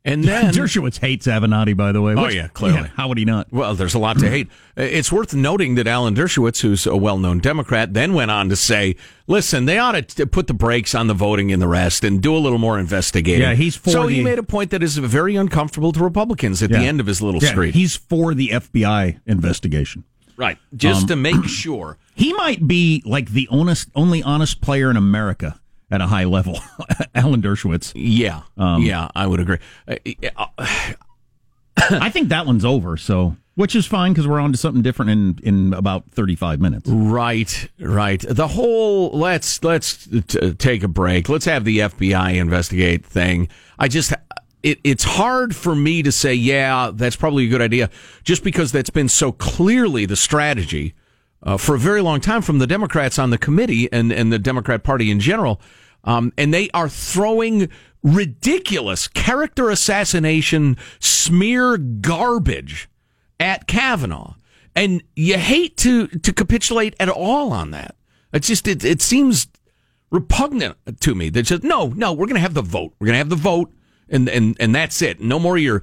And 0.03 0.23
then 0.27 0.51
Dershowitz 0.51 0.99
hates 0.99 1.27
Avenatti, 1.27 1.77
by 1.77 1.91
the 1.91 2.01
way. 2.01 2.15
Oh 2.15 2.27
yeah, 2.27 2.47
clearly. 2.47 2.89
how 2.95 3.07
would 3.07 3.17
he 3.19 3.25
not? 3.25 3.51
Well, 3.53 3.75
there's 3.75 3.93
a 3.93 3.99
lot 3.99 4.17
to 4.19 4.29
hate. 4.29 4.47
It's 4.75 5.11
worth 5.11 5.33
noting 5.35 5.75
that 5.75 5.85
Alan 5.85 6.15
Dershowitz, 6.15 6.61
who's 6.61 6.87
a 6.87 6.97
well-known 6.97 7.37
Democrat, 7.39 7.93
then 7.93 8.13
went 8.15 8.31
on 8.31 8.49
to 8.49 8.55
say, 8.55 8.95
"Listen, 9.27 9.65
they 9.65 9.77
ought 9.77 10.07
to 10.09 10.25
put 10.25 10.47
the 10.47 10.55
brakes 10.55 10.95
on 10.95 11.05
the 11.05 11.13
voting 11.13 11.51
and 11.51 11.61
the 11.61 11.67
rest, 11.67 12.03
and 12.03 12.19
do 12.19 12.35
a 12.35 12.39
little 12.39 12.57
more 12.57 12.79
investigating." 12.79 13.41
Yeah, 13.41 13.53
he's 13.53 13.75
for 13.75 13.91
so 13.91 14.07
he 14.07 14.17
the- 14.17 14.23
made 14.23 14.39
a 14.39 14.43
point 14.43 14.71
that 14.71 14.81
is 14.81 14.97
very 14.97 15.35
uncomfortable 15.35 15.91
to 15.91 16.03
Republicans 16.03 16.63
at 16.63 16.71
the 16.71 16.79
end 16.79 16.99
of 16.99 17.05
his 17.05 17.21
little 17.21 17.43
Yeah, 17.43 17.49
screed. 17.49 17.75
He's 17.75 17.95
for 17.95 18.33
the 18.33 18.49
FBI 18.53 19.19
investigation. 19.27 20.03
right, 20.37 20.57
just 20.75 21.03
Um, 21.03 21.07
to 21.09 21.15
make 21.15 21.45
sure. 21.45 21.97
He 22.15 22.33
might 22.33 22.67
be 22.67 23.01
like 23.05 23.29
the 23.31 23.47
honest, 23.49 23.89
only 23.95 24.21
honest 24.21 24.61
player 24.61 24.91
in 24.91 24.97
America 24.97 25.59
at 25.91 26.01
a 26.01 26.07
high 26.07 26.23
level. 26.23 26.57
Alan 27.15 27.41
Dershowitz. 27.41 27.91
Yeah, 27.95 28.41
Um, 28.57 28.83
yeah, 28.83 29.09
I 29.15 29.27
would 29.27 29.39
agree. 29.39 29.57
Uh, 29.87 29.95
I 31.77 32.09
think 32.09 32.29
that 32.29 32.45
one's 32.45 32.65
over. 32.65 32.97
So, 32.97 33.35
which 33.55 33.75
is 33.75 33.85
fine 33.85 34.13
because 34.13 34.27
we're 34.27 34.39
on 34.39 34.51
to 34.51 34.57
something 34.57 34.81
different 34.81 35.11
in 35.11 35.39
in 35.43 35.73
about 35.73 36.09
thirty 36.11 36.35
five 36.35 36.59
minutes. 36.59 36.89
Right, 36.89 37.69
right. 37.79 38.23
The 38.27 38.47
whole 38.47 39.11
let's 39.17 39.63
let's 39.63 40.07
t- 40.07 40.53
take 40.53 40.83
a 40.83 40.87
break. 40.87 41.29
Let's 41.29 41.45
have 41.45 41.65
the 41.65 41.79
FBI 41.79 42.35
investigate 42.35 43.05
thing. 43.05 43.47
I 43.79 43.87
just 43.87 44.13
it, 44.63 44.79
it's 44.83 45.03
hard 45.03 45.55
for 45.55 45.75
me 45.75 46.03
to 46.03 46.11
say, 46.11 46.33
yeah, 46.33 46.91
that's 46.93 47.15
probably 47.15 47.45
a 47.45 47.49
good 47.49 47.61
idea, 47.61 47.89
just 48.23 48.43
because 48.43 48.71
that's 48.71 48.91
been 48.91 49.09
so 49.09 49.31
clearly 49.31 50.05
the 50.05 50.15
strategy 50.15 50.93
uh, 51.43 51.57
for 51.57 51.75
a 51.75 51.79
very 51.79 52.01
long 52.01 52.19
time 52.19 52.41
from 52.41 52.59
the 52.59 52.67
Democrats 52.67 53.17
on 53.17 53.29
the 53.29 53.37
committee 53.37 53.91
and 53.91 54.11
and 54.11 54.31
the 54.31 54.39
Democrat 54.39 54.83
Party 54.83 55.11
in 55.11 55.19
general. 55.19 55.61
Um, 56.03 56.33
and 56.37 56.53
they 56.53 56.69
are 56.73 56.89
throwing 56.89 57.69
ridiculous 58.03 59.07
character 59.07 59.69
assassination 59.69 60.77
smear 60.99 61.77
garbage 61.77 62.89
at 63.39 63.67
Kavanaugh, 63.67 64.35
and 64.75 65.03
you 65.15 65.37
hate 65.37 65.77
to 65.77 66.07
to 66.07 66.33
capitulate 66.33 66.95
at 66.99 67.09
all 67.09 67.51
on 67.53 67.71
that. 67.71 67.95
It's 68.33 68.47
just 68.47 68.67
it, 68.67 68.83
it 68.83 69.01
seems 69.01 69.47
repugnant 70.09 70.77
to 71.01 71.15
me. 71.15 71.29
That 71.29 71.43
just 71.43 71.63
no, 71.63 71.87
no, 71.87 72.13
we're 72.13 72.27
going 72.27 72.35
to 72.35 72.41
have 72.41 72.53
the 72.53 72.61
vote. 72.61 72.93
We're 72.99 73.07
going 73.07 73.15
to 73.15 73.19
have 73.19 73.29
the 73.29 73.35
vote, 73.35 73.71
and 74.11 74.29
and 74.29 74.55
and 74.59 74.75
that's 74.75 75.01
it. 75.01 75.21
No 75.21 75.39
more 75.39 75.57
your 75.57 75.81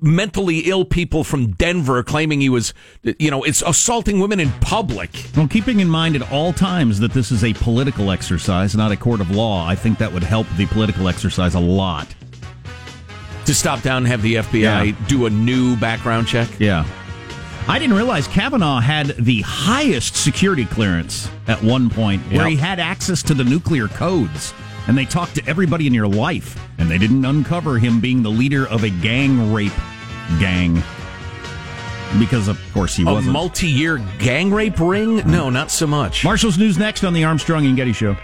mentally 0.00 0.60
ill 0.60 0.84
people 0.84 1.24
from 1.24 1.52
Denver 1.52 2.02
claiming 2.02 2.40
he 2.40 2.48
was, 2.48 2.72
you 3.18 3.30
know, 3.30 3.42
it's 3.42 3.62
assaulting 3.62 4.20
women 4.20 4.40
in 4.40 4.50
public. 4.60 5.10
Well, 5.36 5.48
keeping 5.48 5.80
in 5.80 5.88
mind 5.88 6.16
at 6.16 6.30
all 6.32 6.52
times 6.52 7.00
that 7.00 7.12
this 7.12 7.30
is 7.32 7.44
a 7.44 7.52
political 7.54 8.10
exercise, 8.10 8.74
not 8.74 8.92
a 8.92 8.96
court 8.96 9.20
of 9.20 9.30
law, 9.30 9.66
I 9.66 9.74
think 9.74 9.98
that 9.98 10.12
would 10.12 10.22
help 10.24 10.46
the 10.56 10.66
political 10.66 11.08
exercise 11.08 11.54
a 11.54 11.60
lot. 11.60 12.06
To 13.46 13.54
stop 13.54 13.82
down 13.82 13.98
and 13.98 14.06
have 14.08 14.22
the 14.22 14.34
FBI 14.36 14.84
Yeah. 14.84 14.92
do 15.08 15.26
a 15.26 15.30
new 15.30 15.74
background 15.76 16.26
check. 16.28 16.48
Yeah. 16.58 16.84
I 17.66 17.78
didn't 17.78 17.96
realize 17.96 18.26
Kavanaugh 18.28 18.80
had 18.80 19.08
the 19.18 19.42
highest 19.42 20.16
security 20.16 20.64
clearance 20.64 21.28
at 21.46 21.62
one 21.62 21.90
point, 21.90 22.22
where 22.30 22.42
Yep. 22.42 22.50
he 22.50 22.56
had 22.56 22.78
access 22.80 23.22
to 23.24 23.34
the 23.34 23.44
nuclear 23.44 23.88
codes, 23.88 24.52
and 24.88 24.96
they 24.98 25.04
talked 25.04 25.34
to 25.36 25.46
everybody 25.46 25.86
in 25.86 25.94
your 25.94 26.08
life, 26.08 26.58
and 26.78 26.90
they 26.90 26.98
didn't 26.98 27.24
uncover 27.24 27.78
him 27.78 28.00
being 28.00 28.22
the 28.22 28.30
leader 28.30 28.66
of 28.68 28.82
a 28.84 28.90
gang 28.90 29.52
rape 29.52 29.72
gang. 30.40 30.82
Because 32.18 32.48
of 32.48 32.58
course 32.72 32.96
he 32.96 33.02
A 33.02 33.06
wasn't. 33.12 33.34
multi-year 33.34 33.98
gang 34.18 34.50
rape 34.50 34.80
ring? 34.80 35.16
No, 35.30 35.50
not 35.50 35.70
so 35.70 35.86
much. 35.86 36.24
Marshall's 36.24 36.56
news 36.58 36.78
next 36.78 37.04
on 37.04 37.12
the 37.12 37.22
Armstrong 37.24 37.66
and 37.66 37.76
Getty 37.76 37.92
Show. 37.92 38.16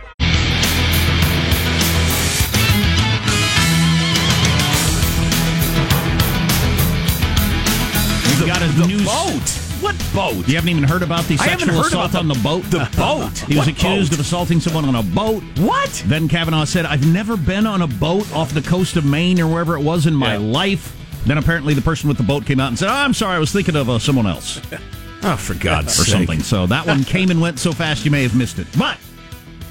We've 8.27 8.47
got 8.47 8.63
a 8.63 8.87
news 8.89 9.05
boat. 9.05 9.64
What 9.85 9.97
boat? 10.15 10.49
You 10.49 10.55
haven't 10.55 10.71
even 10.71 10.83
heard 10.85 11.03
about 11.03 11.25
the 11.25 11.37
sexual 11.37 11.81
assault 11.81 12.11
about 12.11 12.21
on 12.21 12.29
the 12.29 12.35
boat. 12.43 12.63
the 12.71 12.89
boat. 12.97 13.37
he 13.47 13.57
was 13.57 13.67
What 13.67 13.69
accused 13.69 14.11
boat? 14.13 14.19
of 14.19 14.25
assaulting 14.25 14.59
someone 14.61 14.87
on 14.87 14.95
a 14.95 15.03
boat. 15.03 15.43
What? 15.59 15.91
Then 16.07 16.27
Kavanaugh 16.27 16.65
said, 16.65 16.87
"I've 16.87 17.07
never 17.07 17.37
been 17.37 17.67
on 17.67 17.83
a 17.83 17.87
boat 17.87 18.27
off 18.33 18.55
the 18.55 18.63
coast 18.63 18.97
of 18.97 19.05
Maine 19.05 19.39
or 19.41 19.47
wherever 19.47 19.77
it 19.77 19.83
was 19.83 20.07
in 20.07 20.15
my 20.15 20.33
Yeah. 20.33 20.39
life." 20.39 20.97
Then 21.27 21.37
apparently 21.39 21.75
the 21.75 21.83
person 21.83 22.09
with 22.09 22.17
the 22.17 22.23
boat 22.23 22.47
came 22.47 22.61
out 22.61 22.69
and 22.69 22.79
said, 22.79 22.89
oh, 22.89 22.93
"I'm 22.95 23.13
sorry, 23.15 23.37
I 23.37 23.39
was 23.39 23.53
thinking 23.53 23.77
of 23.77 23.89
uh, 23.91 23.99
someone 23.99 24.27
else 24.27 24.61
Oh, 25.23 25.37
for 25.37 25.55
God's 25.55 25.93
sake. 25.93 26.01
or 26.01 26.05
sake. 26.05 26.17
something." 26.19 26.43
So 26.43 26.67
that 26.67 26.87
one 26.87 27.05
came 27.05 27.31
and 27.31 27.41
went 27.41 27.59
so 27.59 27.73
fast 27.73 28.05
you 28.05 28.11
may 28.11 28.23
have 28.23 28.35
missed 28.35 28.59
it. 28.59 28.67
But 28.79 28.97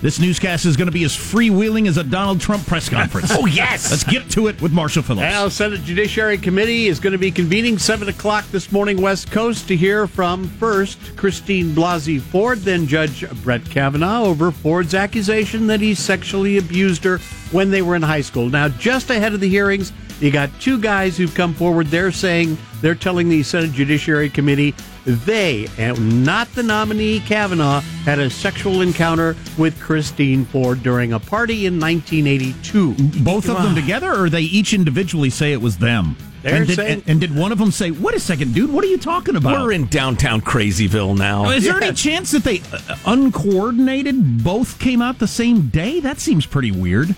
this 0.03 0.19
newscast 0.19 0.65
is 0.65 0.75
going 0.75 0.87
to 0.87 0.91
be 0.91 1.05
as 1.05 1.13
freewheeling 1.13 1.87
as 1.87 1.95
a 1.97 2.03
Donald 2.03 2.41
Trump 2.41 2.65
press 2.67 2.87
oh, 2.91 2.95
conference. 2.95 3.31
Oh, 3.31 3.45
yes. 3.45 3.89
Let's 3.89 4.03
get 4.03 4.29
to 4.31 4.47
it 4.47 4.61
with 4.61 4.73
Marshall 4.73 5.01
Phillips. 5.01 5.21
Now, 5.21 5.47
Senate 5.47 5.81
Judiciary 5.83 6.37
Committee 6.37 6.87
is 6.87 6.99
going 6.99 7.13
to 7.13 7.17
be 7.17 7.31
convening 7.31 7.77
7 7.77 8.09
o'clock 8.09 8.45
this 8.51 8.69
morning, 8.69 9.01
West 9.01 9.31
Coast, 9.31 9.69
to 9.69 9.77
hear 9.77 10.05
from 10.05 10.49
first 10.49 11.15
Christine 11.15 11.69
Blasey 11.69 12.19
Ford, 12.19 12.59
then 12.59 12.85
Judge 12.85 13.27
Brett 13.43 13.63
Kavanaugh 13.69 14.25
over 14.25 14.51
Ford's 14.51 14.93
accusation 14.93 15.67
that 15.67 15.79
he 15.79 15.95
sexually 15.95 16.57
abused 16.57 17.05
her 17.05 17.17
when 17.51 17.71
they 17.71 17.81
were 17.81 17.95
in 17.95 18.01
high 18.01 18.21
school. 18.21 18.49
Now, 18.49 18.69
just 18.69 19.09
ahead 19.09 19.33
of 19.33 19.39
the 19.39 19.49
hearings, 19.49 19.91
you 20.19 20.31
got 20.31 20.49
two 20.59 20.79
guys 20.79 21.17
who've 21.17 21.33
come 21.33 21.53
forward. 21.53 21.87
They're 21.87 22.11
saying, 22.11 22.57
they're 22.81 22.95
telling 22.95 23.29
the 23.29 23.43
Senate 23.43 23.71
Judiciary 23.71 24.29
Committee 24.29 24.73
they, 25.05 25.67
and 25.77 26.25
not 26.25 26.47
the 26.53 26.63
nominee 26.63 27.19
Kavanaugh, 27.19 27.81
had 28.05 28.19
a 28.19 28.29
sexual 28.29 28.81
encounter 28.81 29.35
with 29.57 29.79
Christine 29.81 30.45
Ford 30.45 30.81
during 30.81 31.13
a 31.13 31.19
party 31.19 31.65
in 31.65 31.79
1982. 31.79 32.93
Both 33.21 33.49
of 33.49 33.61
them 33.61 33.75
together, 33.75 34.13
or 34.17 34.29
they 34.29 34.43
each 34.43 34.73
individually 34.73 35.29
say 35.29 35.51
it 35.51 35.61
was 35.61 35.77
them? 35.77 36.15
They're 36.43 36.55
and, 36.55 36.67
did, 36.67 36.75
saying- 36.75 36.91
and, 36.91 37.03
and 37.07 37.19
did 37.21 37.35
one 37.35 37.51
of 37.51 37.57
them 37.57 37.71
say, 37.71 37.89
"Wait 37.91 38.15
a 38.15 38.19
second, 38.19 38.53
dude, 38.53 38.71
what 38.71 38.83
are 38.83 38.87
you 38.87 38.97
talking 38.97 39.35
about?" 39.35 39.61
We're 39.61 39.71
in 39.71 39.87
downtown 39.87 40.41
Crazyville 40.41 41.17
now. 41.17 41.49
Is 41.49 41.63
there 41.63 41.81
any 41.81 41.93
chance 41.95 42.31
that 42.31 42.43
they 42.43 42.61
uh, 42.71 42.95
uncoordinated 43.05 44.43
both 44.43 44.77
came 44.79 45.01
out 45.01 45.19
the 45.19 45.27
same 45.27 45.69
day? 45.69 45.99
That 46.01 46.19
seems 46.19 46.45
pretty 46.45 46.71
weird. 46.71 47.15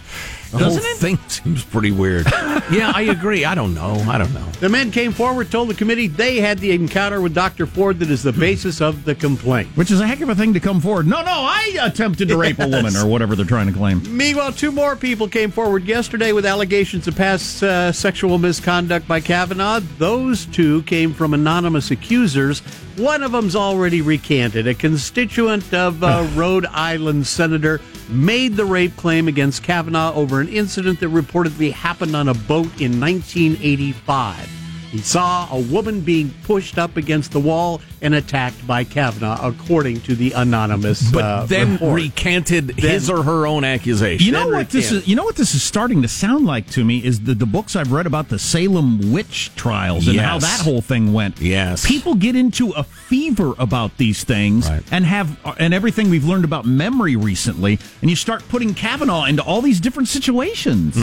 The 0.58 0.64
whole 0.64 0.76
Doesn't 0.76 0.92
it? 0.92 0.98
thing 0.98 1.18
seems 1.28 1.64
pretty 1.66 1.92
weird. 1.92 2.26
yeah, 2.72 2.92
I 2.96 3.08
agree. 3.10 3.44
I 3.44 3.56
don't 3.56 3.74
know. 3.74 3.96
I 4.08 4.18
don't 4.18 4.34
know. 4.34 4.46
The 4.62 4.70
men 4.70 4.90
came 4.92 5.12
forward, 5.12 5.52
told 5.52 5.70
the 5.70 5.74
committee 5.74 6.08
they 6.08 6.38
had 6.40 6.60
the 6.60 6.72
encounter 6.72 7.20
with 7.20 7.34
Dr. 7.34 7.66
Ford 7.66 8.00
that 8.00 8.10
is 8.10 8.24
the 8.24 8.32
basis 8.32 8.80
of 8.82 9.04
the 9.04 9.16
complaint. 9.16 9.68
Which 9.76 9.92
is 9.92 10.00
a 10.00 10.08
heck 10.08 10.22
of 10.22 10.30
a 10.30 10.36
thing 10.36 10.54
to 10.54 10.60
come 10.62 10.80
forward. 10.80 11.08
No, 11.08 11.22
no, 11.22 11.26
I 11.32 11.78
attempted 11.82 12.30
to 12.30 12.38
rape 12.38 12.60
a 12.60 12.68
woman 12.68 12.96
or 12.96 13.06
whatever 13.06 13.36
they're 13.36 13.46
trying 13.46 13.68
to 13.68 13.74
claim. 13.74 14.02
Meanwhile, 14.16 14.54
two 14.54 14.72
more 14.72 14.96
people 14.96 15.28
came 15.28 15.52
forward 15.52 15.84
yesterday 15.84 16.32
with 16.32 16.46
allegations 16.46 17.08
of 17.08 17.16
past 17.18 17.62
uh, 17.62 17.92
sexual 17.92 18.38
misconduct 18.38 19.08
by 19.08 19.20
Kavanaugh. 19.20 19.82
Those 19.98 20.46
two 20.46 20.84
came 20.84 21.14
from 21.14 21.34
anonymous 21.34 21.92
accusers. 21.92 22.60
One 22.98 23.24
of 23.24 23.34
them's 23.34 23.58
already 23.58 24.02
recanted. 24.02 24.68
A 24.68 24.74
constituent 24.74 25.74
of 25.74 26.02
uh, 26.02 26.26
Rhode 26.36 26.66
Island 26.68 27.28
senator 27.28 27.82
made 28.08 28.56
the 28.56 28.66
rape 28.66 28.96
claim 28.96 29.28
against 29.28 29.64
Kavanaugh 29.64 30.14
over 30.14 30.40
an 30.46 30.54
incident 30.54 31.00
that 31.00 31.10
reportedly 31.10 31.72
happened 31.72 32.16
on 32.16 32.28
a 32.28 32.34
boat 32.34 32.70
in 32.80 33.00
1985. 33.00 34.55
He 34.96 35.02
saw 35.02 35.48
a 35.54 35.60
woman 35.60 36.00
being 36.00 36.34
pushed 36.44 36.78
up 36.78 36.96
against 36.96 37.34
the 37.34 37.40
wall 37.40 37.82
and 38.02 38.16
attacked 38.16 38.66
by 38.66 38.86
Kavanaugh, 38.86 39.46
according 39.46 40.00
to 40.02 40.16
the 40.16 40.32
anonymous. 40.32 41.12
But 41.12 41.24
uh, 41.26 41.46
then 41.48 41.74
report. 41.74 41.96
recanted 41.96 42.68
Then- 42.70 42.92
his 42.92 43.10
or 43.10 43.22
her 43.24 43.46
own 43.46 43.66
accusation. 43.66 44.26
You 44.26 44.32
know 44.32 44.48
what 44.48 44.70
this 44.70 44.94
is? 44.94 45.06
You 45.06 45.18
know 45.18 45.26
what 45.26 45.36
this 45.36 45.54
is 45.54 45.62
starting 45.64 46.02
to 46.04 46.08
sound 46.08 46.46
like 46.46 46.70
to 46.72 46.86
me 46.86 47.04
is 47.04 47.20
the, 47.22 47.34
the 47.34 47.46
books 47.46 47.76
I've 47.76 47.92
read 47.92 48.06
about 48.08 48.30
the 48.30 48.40
Salem 48.40 49.12
witch 49.12 49.52
trials 49.56 50.08
and 50.08 50.18
how 50.18 50.40
that 50.40 50.62
whole 50.62 50.80
thing 50.82 51.12
went. 51.12 51.42
Yes. 51.42 51.86
people 51.86 52.16
get 52.16 52.36
into 52.38 52.72
a 52.72 52.84
fever 52.84 53.54
about 53.60 53.98
these 53.98 54.24
things 54.24 54.70
Right. 54.70 54.84
and 54.92 55.04
have 55.06 55.38
and 55.60 55.74
everything 55.74 56.10
we've 56.10 56.24
learned 56.26 56.46
about 56.46 56.66
memory 56.66 57.18
recently, 57.18 57.80
and 58.02 58.10
you 58.10 58.16
start 58.16 58.48
putting 58.48 58.74
Kavanaugh 58.74 59.26
into 59.26 59.44
all 59.44 59.62
these 59.62 59.82
different 59.82 60.08
situations. 60.08 60.96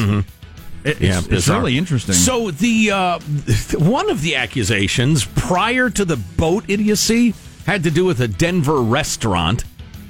It- 0.85 0.91
It's, 0.91 1.01
Yeah, 1.01 1.19
it's 1.19 1.27
bizarre. 1.29 1.59
really 1.61 1.79
interesting. 1.79 2.15
So 2.15 2.51
the 2.51 2.91
uh, 2.91 3.19
one 3.79 4.11
of 4.11 4.23
the 4.23 4.37
accusations 4.37 5.25
prior 5.25 5.91
to 5.91 6.05
the 6.05 6.17
boat 6.17 6.65
idiocy 6.69 7.35
had 7.67 7.85
to 7.85 7.91
do 7.91 8.05
with 8.05 8.21
a 8.21 8.29
Denver 8.29 8.81
restaurant, 8.83 9.65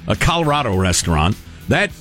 a 0.07 0.15
Colorado 0.15 0.75
restaurant 0.75 1.35
that 1.67 1.91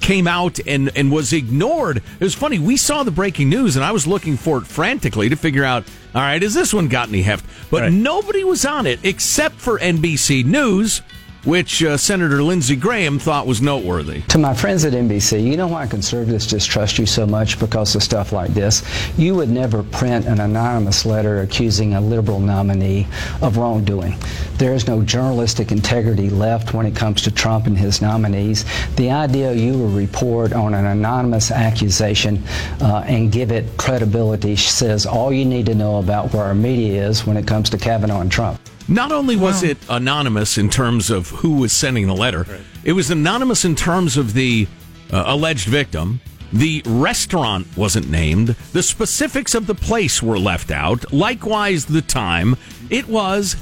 came 0.00 0.26
out 0.26 0.58
and 0.66 0.90
and 0.96 1.12
was 1.12 1.32
ignored. 1.32 1.98
It 1.98 2.24
was 2.24 2.34
funny. 2.34 2.58
We 2.58 2.76
saw 2.76 3.02
the 3.02 3.10
breaking 3.10 3.48
news, 3.50 3.76
and 3.76 3.84
I 3.84 3.92
was 3.92 4.06
looking 4.06 4.36
for 4.36 4.58
it 4.58 4.66
frantically 4.66 5.28
to 5.28 5.36
figure 5.36 5.64
out. 5.64 5.84
All 6.14 6.22
right, 6.22 6.40
has 6.40 6.54
this 6.54 6.72
one 6.72 6.88
got 6.88 7.08
any 7.10 7.20
heft? 7.22 7.44
But 7.70 7.82
Right. 7.82 7.92
nobody 7.92 8.42
was 8.42 8.64
on 8.64 8.86
it 8.86 9.00
except 9.02 9.56
for 9.56 9.78
NBC 9.78 10.44
News, 10.44 11.02
which 11.46 11.82
uh, 11.84 11.96
Senator 11.96 12.42
Lindsey 12.42 12.74
Graham 12.74 13.20
thought 13.20 13.46
was 13.46 13.62
noteworthy. 13.62 14.22
To 14.22 14.38
my 14.38 14.52
friends 14.52 14.84
at 14.84 14.92
NBC, 14.92 15.44
you 15.44 15.56
know 15.56 15.68
why 15.68 15.86
conservatives 15.86 16.44
distrust 16.44 16.98
you 16.98 17.06
so 17.06 17.24
much 17.24 17.60
because 17.60 17.94
of 17.94 18.02
stuff 18.02 18.32
like 18.32 18.52
this? 18.52 18.82
You 19.16 19.36
would 19.36 19.48
never 19.48 19.84
print 19.84 20.26
an 20.26 20.40
anonymous 20.40 21.06
letter 21.06 21.42
accusing 21.42 21.94
a 21.94 22.00
liberal 22.00 22.40
nominee 22.40 23.06
of 23.42 23.58
wrongdoing. 23.58 24.16
There 24.58 24.74
is 24.74 24.88
no 24.88 25.02
journalistic 25.02 25.70
integrity 25.70 26.30
left 26.30 26.74
when 26.74 26.84
it 26.84 26.96
comes 26.96 27.22
to 27.22 27.30
Trump 27.30 27.66
and 27.66 27.78
his 27.78 28.02
nominees. 28.02 28.64
The 28.96 29.12
idea 29.12 29.52
you 29.52 29.74
will 29.74 29.90
report 29.90 30.52
on 30.52 30.74
an 30.74 30.86
anonymous 30.86 31.52
accusation 31.52 32.42
uh, 32.80 33.04
and 33.06 33.30
give 33.30 33.52
it 33.52 33.76
credibility 33.76 34.56
says 34.56 35.06
all 35.06 35.32
you 35.32 35.44
need 35.44 35.66
to 35.66 35.76
know 35.76 35.98
about 35.98 36.32
where 36.32 36.42
our 36.42 36.54
media 36.54 37.06
is 37.06 37.24
when 37.24 37.36
it 37.36 37.46
comes 37.46 37.70
to 37.70 37.78
Kavanaugh 37.78 38.20
and 38.20 38.32
Trump. 38.32 38.60
Not 38.88 39.10
only 39.10 39.36
was 39.36 39.62
it 39.62 39.78
anonymous 39.88 40.58
in 40.58 40.70
terms 40.70 41.10
of 41.10 41.28
who 41.30 41.56
was 41.56 41.72
sending 41.72 42.06
the 42.06 42.14
letter, 42.14 42.46
it 42.84 42.92
was 42.92 43.10
anonymous 43.10 43.64
in 43.64 43.74
terms 43.74 44.16
of 44.16 44.32
the 44.32 44.68
uh, 45.12 45.24
alleged 45.26 45.68
victim. 45.68 46.20
The 46.52 46.82
restaurant 46.86 47.66
wasn't 47.76 48.08
named. 48.08 48.48
The 48.72 48.82
specifics 48.82 49.54
of 49.54 49.66
the 49.66 49.74
place 49.74 50.22
were 50.22 50.38
left 50.38 50.70
out. 50.70 51.12
Likewise, 51.12 51.86
the 51.86 52.02
time. 52.02 52.56
It 52.88 53.08
was 53.08 53.56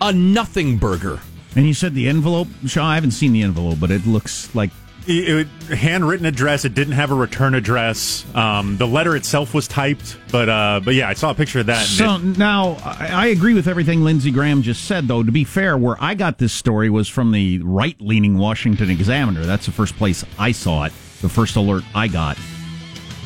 a 0.00 0.12
nothing 0.12 0.76
burger. 0.78 1.20
and 1.54 1.66
you 1.66 1.74
said 1.74 1.94
the 1.94 2.08
envelope, 2.08 2.48
Shaw. 2.66 2.84
I 2.84 2.96
haven't 2.96 3.12
seen 3.12 3.32
the 3.32 3.42
envelope, 3.42 3.78
but 3.78 3.92
it 3.92 4.04
looks 4.06 4.52
like 4.56 4.70
It, 5.06 5.46
it- 5.68 5.76
handwritten 5.76 6.24
address. 6.26 6.64
It 6.64 6.72
didn't 6.74 6.94
have 6.94 7.10
a 7.10 7.14
return 7.14 7.54
address. 7.54 8.24
Um, 8.34 8.76
the 8.78 8.86
letter 8.86 9.14
itself 9.16 9.52
was 9.52 9.68
typed, 9.68 10.16
but 10.32 10.48
uh, 10.48 10.80
but 10.84 10.94
yeah, 10.94 11.08
I 11.08 11.14
saw 11.14 11.30
a 11.30 11.34
picture 11.34 11.60
of 11.60 11.66
that. 11.66 11.86
So 11.86 12.16
it- 12.16 12.38
now 12.38 12.76
I, 12.82 13.08
I 13.12 13.26
agree 13.26 13.52
with 13.54 13.68
everything 13.68 14.02
Lindsey 14.02 14.30
Graham 14.30 14.62
just 14.62 14.84
said, 14.84 15.06
though. 15.06 15.22
To 15.22 15.30
be 15.32 15.44
fair, 15.44 15.76
where 15.76 15.96
I 16.02 16.14
got 16.14 16.38
this 16.38 16.52
story 16.54 16.88
was 16.90 17.06
from 17.08 17.32
the 17.32 17.58
right 17.58 18.00
leaning 18.00 18.38
Washington 18.38 18.88
Examiner. 18.90 19.44
That's 19.44 19.66
the 19.66 19.72
first 19.72 19.96
place 19.96 20.24
I 20.38 20.52
saw 20.52 20.84
it, 20.84 20.92
the 21.20 21.28
first 21.28 21.56
alert 21.56 21.84
I 21.94 22.08
got 22.08 22.38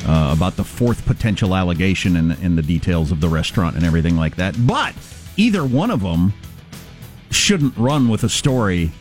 uh, 0.05 0.33
about 0.35 0.55
the 0.57 0.63
fourth 0.65 1.05
potential 1.05 1.55
allegation 1.55 2.15
and, 2.17 2.31
and 2.43 2.57
the 2.57 2.61
details 2.61 3.11
of 3.11 3.21
the 3.21 3.29
restaurant 3.29 3.75
and 3.77 3.85
everything 3.85 4.17
like 4.17 4.35
that. 4.37 4.55
But 4.67 4.95
either 5.37 5.63
one 5.63 5.91
of 5.91 6.01
them 6.01 6.33
shouldn't 7.31 7.77
run 7.77 8.09
with 8.09 8.23
a 8.23 8.29
story. 8.29 8.91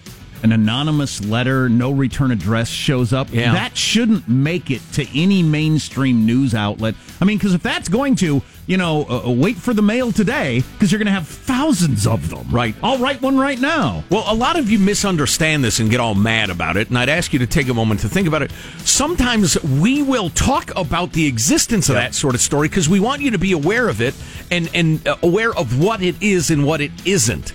An 0.43 0.53
anonymous 0.53 1.25
letter, 1.25 1.69
no 1.69 1.91
return 1.91 2.31
address 2.31 2.69
shows 2.69 3.13
up. 3.13 3.33
Yeah. 3.33 3.53
That 3.53 3.77
shouldn't 3.77 4.29
make 4.29 4.71
it 4.71 4.81
to 4.93 5.07
any 5.19 5.43
mainstream 5.43 6.25
news 6.27 6.55
outlet. 6.55 6.95
I 7.21 7.25
mean, 7.25 7.39
because 7.39 7.55
if 7.55 7.63
that's 7.63 7.89
going 7.89 8.15
to, 8.17 8.43
you 8.67 8.77
know, 8.77 9.07
uh, 9.09 9.27
uh, 9.27 9.31
wait 9.31 9.57
for 9.57 9.75
the 9.75 9.83
mail 9.83 10.13
today, 10.13 10.63
because 10.73 10.93
you're 10.93 10.99
going 10.99 11.07
to 11.07 11.13
have 11.13 11.27
thousands 11.27 12.07
of 12.07 12.31
them. 12.31 12.47
Right. 12.51 12.75
I'll 12.83 12.99
write 12.99 13.21
one 13.21 13.37
right 13.37 13.61
now. 13.61 14.05
Well, 14.11 14.25
a 14.27 14.35
lot 14.35 14.59
of 14.59 14.71
you 14.71 14.79
misunderstand 14.79 15.65
this 15.65 15.81
and 15.81 15.91
get 15.91 15.99
all 15.99 16.15
mad 16.15 16.51
about 16.51 16.77
it, 16.77 16.89
and 16.89 16.99
I'd 16.99 17.09
ask 17.09 17.33
you 17.33 17.41
to 17.41 17.47
take 17.47 17.69
a 17.69 17.75
moment 17.75 18.01
to 18.01 18.09
think 18.09 18.29
about 18.29 18.43
it. 18.43 18.53
Sometimes 18.79 19.61
we 19.65 20.03
will 20.03 20.31
talk 20.31 20.71
about 20.77 21.13
the 21.13 21.27
existence 21.27 21.89
of 21.89 21.97
that 21.97 22.15
sort 22.15 22.35
of 22.35 22.41
story 22.41 22.69
because 22.69 22.89
we 22.89 23.01
want 23.01 23.23
you 23.23 23.33
to 23.33 23.39
be 23.39 23.53
aware 23.53 23.89
of 23.89 24.01
it 24.01 24.15
and 24.51 24.71
and 24.75 25.07
uh, 25.07 25.17
aware 25.23 25.55
of 25.55 25.83
what 25.83 26.03
it 26.03 26.15
is 26.23 26.51
and 26.51 26.65
what 26.65 26.81
it 26.81 26.93
isn't. 27.05 27.53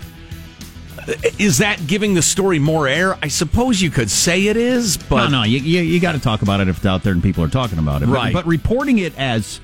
Is 1.39 1.57
that 1.59 1.85
giving 1.87 2.13
the 2.13 2.21
story 2.21 2.59
more 2.59 2.87
air? 2.87 3.17
I 3.21 3.27
suppose 3.27 3.81
you 3.81 3.89
could 3.89 4.09
say 4.09 4.47
it 4.47 4.57
is, 4.57 4.97
but 4.97 5.29
no, 5.29 5.39
no, 5.39 5.43
you, 5.43 5.59
you, 5.59 5.81
you 5.81 5.99
got 5.99 6.13
to 6.13 6.19
talk 6.19 6.41
about 6.41 6.61
it 6.61 6.67
if 6.67 6.77
it's 6.77 6.85
out 6.85 7.03
there 7.03 7.13
and 7.13 7.21
people 7.21 7.43
are 7.43 7.49
talking 7.49 7.79
about 7.79 8.01
it. 8.01 8.05
But- 8.07 8.13
Right. 8.13 8.33
But, 8.33 8.45
reporting 8.45 8.99
it 8.99 9.17
as, 9.17 9.59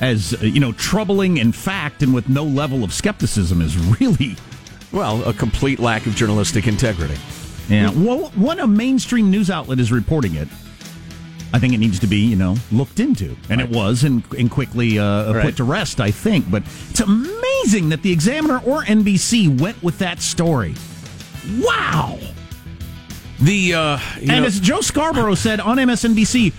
as 0.00 0.34
uh, 0.34 0.46
you 0.46 0.60
know, 0.60 0.72
troubling 0.72 1.36
in 1.36 1.52
fact 1.52 2.02
and 2.02 2.12
with 2.14 2.28
no 2.28 2.44
level 2.44 2.82
of 2.84 2.92
skepticism 2.92 3.60
is 3.62 3.76
really 4.00 4.36
Well, 4.92 5.22
a 5.28 5.32
complete 5.32 5.78
lack 5.78 6.06
of 6.06 6.14
journalistic 6.14 6.66
integrity. 6.66 7.16
Yeah. 7.68 7.90
Well, 7.94 8.30
when 8.34 8.58
a 8.60 8.66
mainstream 8.66 9.30
news 9.30 9.50
outlet 9.50 9.78
is 9.80 9.90
reporting 9.92 10.34
it, 10.34 10.48
I 11.54 11.60
think 11.60 11.72
it 11.72 11.78
needs 11.78 12.00
to 12.00 12.08
be, 12.08 12.18
you 12.18 12.34
know, 12.34 12.56
looked 12.72 12.98
into, 12.98 13.36
and 13.48 13.60
it 13.60 13.70
was, 13.70 14.02
and, 14.02 14.24
and 14.36 14.50
quickly 14.50 14.98
uh, 14.98 15.32
Right. 15.32 15.44
put 15.44 15.56
to 15.58 15.64
rest. 15.64 16.00
I 16.00 16.10
think, 16.10 16.50
but 16.50 16.64
it's 16.90 16.98
amazing 16.98 17.90
that 17.90 18.02
the 18.02 18.10
Examiner 18.10 18.58
or 18.66 18.82
NBC 18.82 19.60
went 19.60 19.80
with 19.80 19.96
that 20.00 20.20
story. 20.20 20.74
Wow. 21.60 22.18
The 23.40 23.74
uh, 23.74 23.98
you 24.20 24.32
and 24.32 24.40
know- 24.40 24.44
as 24.46 24.58
Joe 24.58 24.80
Scarborough 24.80 25.36
said 25.36 25.60
on 25.60 25.76
MSNBC, 25.78 26.52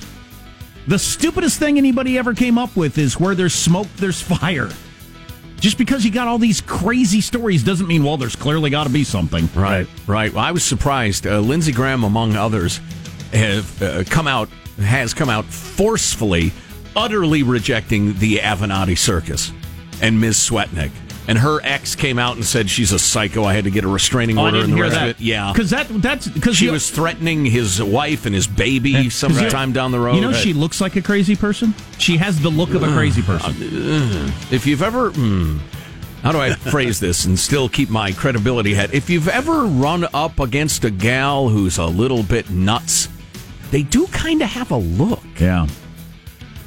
the 0.88 0.98
stupidest 1.00 1.60
thing 1.60 1.78
anybody 1.78 2.18
ever 2.18 2.34
came 2.34 2.58
up 2.58 2.76
with 2.78 2.98
is 2.98 3.20
where 3.20 3.36
there's 3.36 3.54
smoke, 3.54 3.88
there's 3.98 4.22
fire. 4.22 4.70
Just 5.60 5.78
because 5.78 6.06
you 6.06 6.12
got 6.12 6.28
all 6.30 6.38
these 6.38 6.62
crazy 6.62 7.20
stories 7.22 7.64
doesn't 7.64 7.88
mean, 7.88 8.04
well, 8.04 8.16
there's 8.18 8.36
clearly 8.36 8.70
got 8.70 8.84
to 8.86 8.90
be 8.94 9.04
something. 9.04 9.50
Right, 9.56 9.88
right. 10.08 10.32
Well, 10.32 10.44
I 10.44 10.52
was 10.52 10.64
surprised. 10.64 11.26
Uh, 11.28 11.40
Lindsey 11.40 11.72
Graham, 11.72 12.04
among 12.04 12.36
others, 12.36 12.80
have 13.34 13.82
uh, 13.82 14.04
come 14.10 14.28
out 14.28 14.50
has 14.80 15.14
come 15.14 15.30
out 15.30 15.46
forcefully, 15.46 16.52
utterly 16.96 17.44
rejecting 17.44 18.14
the 18.20 18.38
Avenatti 18.38 18.98
circus 18.98 19.52
and 20.02 20.20
Ms. 20.20 20.38
Swetnick. 20.38 20.92
And 21.28 21.40
her 21.40 21.60
ex 21.64 21.96
came 21.96 22.20
out 22.20 22.36
and 22.36 22.46
said 22.46 22.70
she's 22.70 22.92
a 22.92 23.00
psycho. 23.00 23.46
I 23.46 23.54
had 23.56 23.64
to 23.64 23.72
get 23.72 23.84
a 23.84 23.88
restraining 23.88 24.38
Oh, 24.38 24.44
order 24.44 24.58
didn't 24.58 24.74
and 24.74 24.78
the 24.78 24.82
rest 24.84 24.94
that. 24.96 25.04
of 25.04 25.10
it. 25.16 25.20
Yeah, 25.22 25.52
Because 25.52 25.72
that, 25.72 25.88
that's 25.90 26.28
because 26.28 26.56
she 26.56 26.70
was 26.70 26.92
threatening 26.92 27.46
his 27.46 27.82
wife 27.82 28.28
and 28.28 28.36
his 28.36 28.46
baby 28.46 29.10
sometime 29.10 29.72
down 29.74 29.92
the 29.92 30.00
road. 30.00 30.16
You 30.18 30.22
know, 30.22 30.34
she 30.34 30.54
looks 30.54 30.82
like 30.82 30.96
a 30.98 31.02
crazy 31.02 31.36
person. 31.36 31.74
She 31.98 32.18
has 32.18 32.40
the 32.40 32.50
look 32.52 32.76
of 32.76 32.84
a 32.84 32.94
crazy 32.94 33.24
person. 33.24 33.54
Uh, 33.56 34.32
If 34.52 34.68
you've 34.68 34.84
ever, 34.84 35.10
hmm, 35.10 35.58
how 36.22 36.32
do 36.32 36.40
I 36.40 36.54
phrase 36.54 37.00
this 37.00 37.26
and 37.26 37.40
still 37.40 37.70
keep 37.70 37.90
my 37.90 38.12
credibility 38.12 38.76
head? 38.76 38.94
If 38.94 39.10
you've 39.10 39.28
ever 39.30 39.64
run 39.64 40.06
up 40.14 40.40
against 40.40 40.84
a 40.86 40.92
gal 40.92 41.50
who's 41.50 41.80
a 41.80 41.86
little 41.88 42.22
bit 42.22 42.52
nuts, 42.52 43.10
they 43.72 43.84
do 43.84 44.08
kind 44.08 44.42
of 44.42 44.50
have 44.50 44.72
a 44.72 44.78
look. 44.78 45.24
Yeah. 45.40 45.68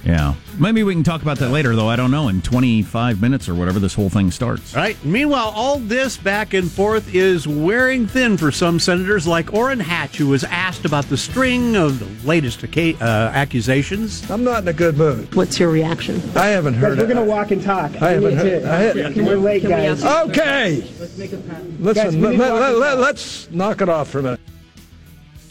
Yeah. 0.04 0.34
Maybe 0.58 0.82
we 0.84 0.94
can 0.94 1.02
talk 1.02 1.20
about 1.22 1.38
that 1.38 1.50
later, 1.50 1.76
though. 1.76 1.88
I 1.88 1.96
don't 1.96 2.10
know. 2.10 2.28
In 2.28 2.40
25 2.40 3.20
minutes 3.20 3.48
or 3.48 3.54
whatever 3.54 3.78
this 3.78 3.92
whole 3.94 4.08
thing 4.08 4.30
starts. 4.30 4.74
Right. 4.74 4.96
Meanwhile, 5.04 5.52
all 5.54 5.78
this 5.80 6.16
back 6.16 6.54
and 6.54 6.70
forth 6.70 7.14
is 7.14 7.46
wearing 7.46 8.06
thin 8.06 8.36
for 8.38 8.50
some 8.50 8.78
senators, 8.78 9.26
like 9.26 9.52
Orrin 9.52 9.80
Hatch, 9.80 10.16
who 10.16 10.28
was 10.28 10.44
asked 10.44 10.84
about 10.86 11.04
the 11.06 11.16
string 11.16 11.76
of 11.76 11.98
the 11.98 12.26
latest 12.26 12.60
acca- 12.60 12.98
uh, 13.02 13.04
accusations. 13.34 14.28
I'm 14.30 14.44
not 14.44 14.62
in 14.62 14.68
a 14.68 14.72
good 14.72 14.96
mood. 14.96 15.34
What's 15.34 15.58
your 15.60 15.68
reaction? 15.70 16.22
I 16.34 16.46
haven't 16.46 16.74
heard 16.74 16.96
Guys, 16.96 16.98
it. 17.04 17.08
we're 17.08 17.14
gonna 17.14 17.26
walk 17.26 17.50
and 17.50 17.62
talk. 17.62 18.00
I 18.00 18.12
haven't 18.12 18.22
We 18.24 18.30
need 18.30 18.36
heard. 18.38 18.62
to- 18.62 18.72
I 18.72 18.76
had- 18.76 18.96
Can 19.14 19.14
we- 19.16 19.22
We're 19.24 19.36
late, 19.36 19.60
can 19.62 19.70
we 19.70 19.76
guys. 19.76 20.04
Okay. 20.04 20.90
Let's 20.98 21.18
make 21.18 21.32
a 21.32 21.36
pattern. 21.38 21.76
Listen, 21.80 22.04
Guys, 22.04 22.14
let, 22.16 22.36
let, 22.38 22.52
let, 22.54 22.76
let, 22.78 22.98
let's 22.98 23.50
knock 23.50 23.80
it 23.82 23.88
off 23.88 24.08
for 24.10 24.20
a 24.20 24.22
minute. 24.22 24.40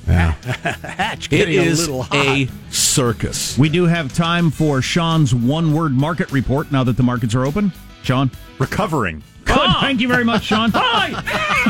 Hatch 0.08 1.26
It 1.32 1.38
getting 1.38 1.60
a 1.60 1.66
little 1.72 2.04
hot. 2.04 2.16
a 2.28 2.48
circus. 2.72 3.58
We 3.58 3.70
do 3.70 3.86
have 3.86 4.14
time 4.14 4.52
for 4.52 4.82
Sean's 4.82 5.34
one 5.36 5.74
word 5.74 5.92
market 5.94 6.32
report 6.32 6.72
now 6.72 6.84
that 6.84 6.98
the 6.98 7.04
markets 7.04 7.36
are 7.36 7.46
open. 7.46 7.72
Sean? 8.04 8.32
Recovering. 8.60 9.24
Good. 9.46 9.70
Thank 9.80 10.02
you 10.02 10.08
very 10.08 10.24
much, 10.26 10.44
Sean. 10.44 10.72
Hi. 10.74 11.64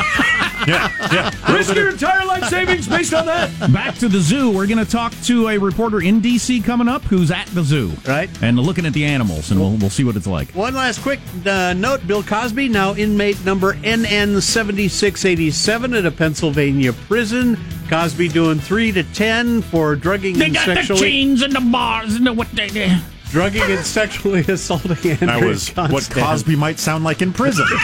Yeah, 0.67 0.91
yeah. 1.13 1.31
Risk 1.53 1.73
your 1.75 1.89
entire 1.89 2.25
life 2.25 2.43
savings 2.45 2.87
based 2.87 3.13
on 3.13 3.25
that. 3.25 3.49
Back 3.71 3.95
to 3.95 4.07
the 4.09 4.19
zoo. 4.19 4.51
We're 4.51 4.67
going 4.67 4.83
to 4.83 4.91
talk 4.91 5.13
to 5.23 5.47
a 5.47 5.57
reporter 5.57 6.01
in 6.01 6.19
D.C. 6.19 6.59
coming 6.61 6.89
up 6.89 7.03
who's 7.03 7.31
at 7.31 7.47
the 7.47 7.63
zoo. 7.63 7.93
Right. 8.05 8.29
And 8.43 8.59
looking 8.59 8.85
at 8.85 8.91
the 8.93 9.05
animals, 9.05 9.49
and 9.51 9.59
we'll, 9.59 9.77
we'll 9.77 9.89
see 9.89 10.03
what 10.03 10.15
it's 10.17 10.27
like. 10.27 10.51
One 10.51 10.75
last 10.75 11.01
quick 11.01 11.19
uh, 11.45 11.71
note 11.73 12.05
Bill 12.05 12.21
Cosby, 12.21 12.67
now 12.67 12.93
inmate 12.95 13.43
number 13.45 13.73
NN7687 13.75 15.97
at 15.97 16.05
a 16.05 16.11
Pennsylvania 16.11 16.91
prison. 16.93 17.57
Cosby 17.89 18.27
doing 18.27 18.59
3 18.59 18.91
to 18.91 19.03
10 19.03 19.61
for 19.61 19.95
drugging 19.95 20.41
and 20.41 20.53
sexually. 20.55 21.21
and 21.23 21.39
the 21.39 21.69
bars 21.71 22.15
and 22.15 22.27
the 22.27 22.33
what 22.33 22.51
they 22.51 22.67
do. 22.67 22.89
Drugging 23.29 23.61
and 23.63 23.85
sexually 23.85 24.41
assaulting 24.47 24.91
Andrew 24.91 25.15
That 25.27 25.41
was 25.43 25.69
what 25.75 26.09
Cosby 26.11 26.57
might 26.57 26.79
sound 26.79 27.05
like 27.05 27.21
in 27.21 27.31
prison. 27.31 27.65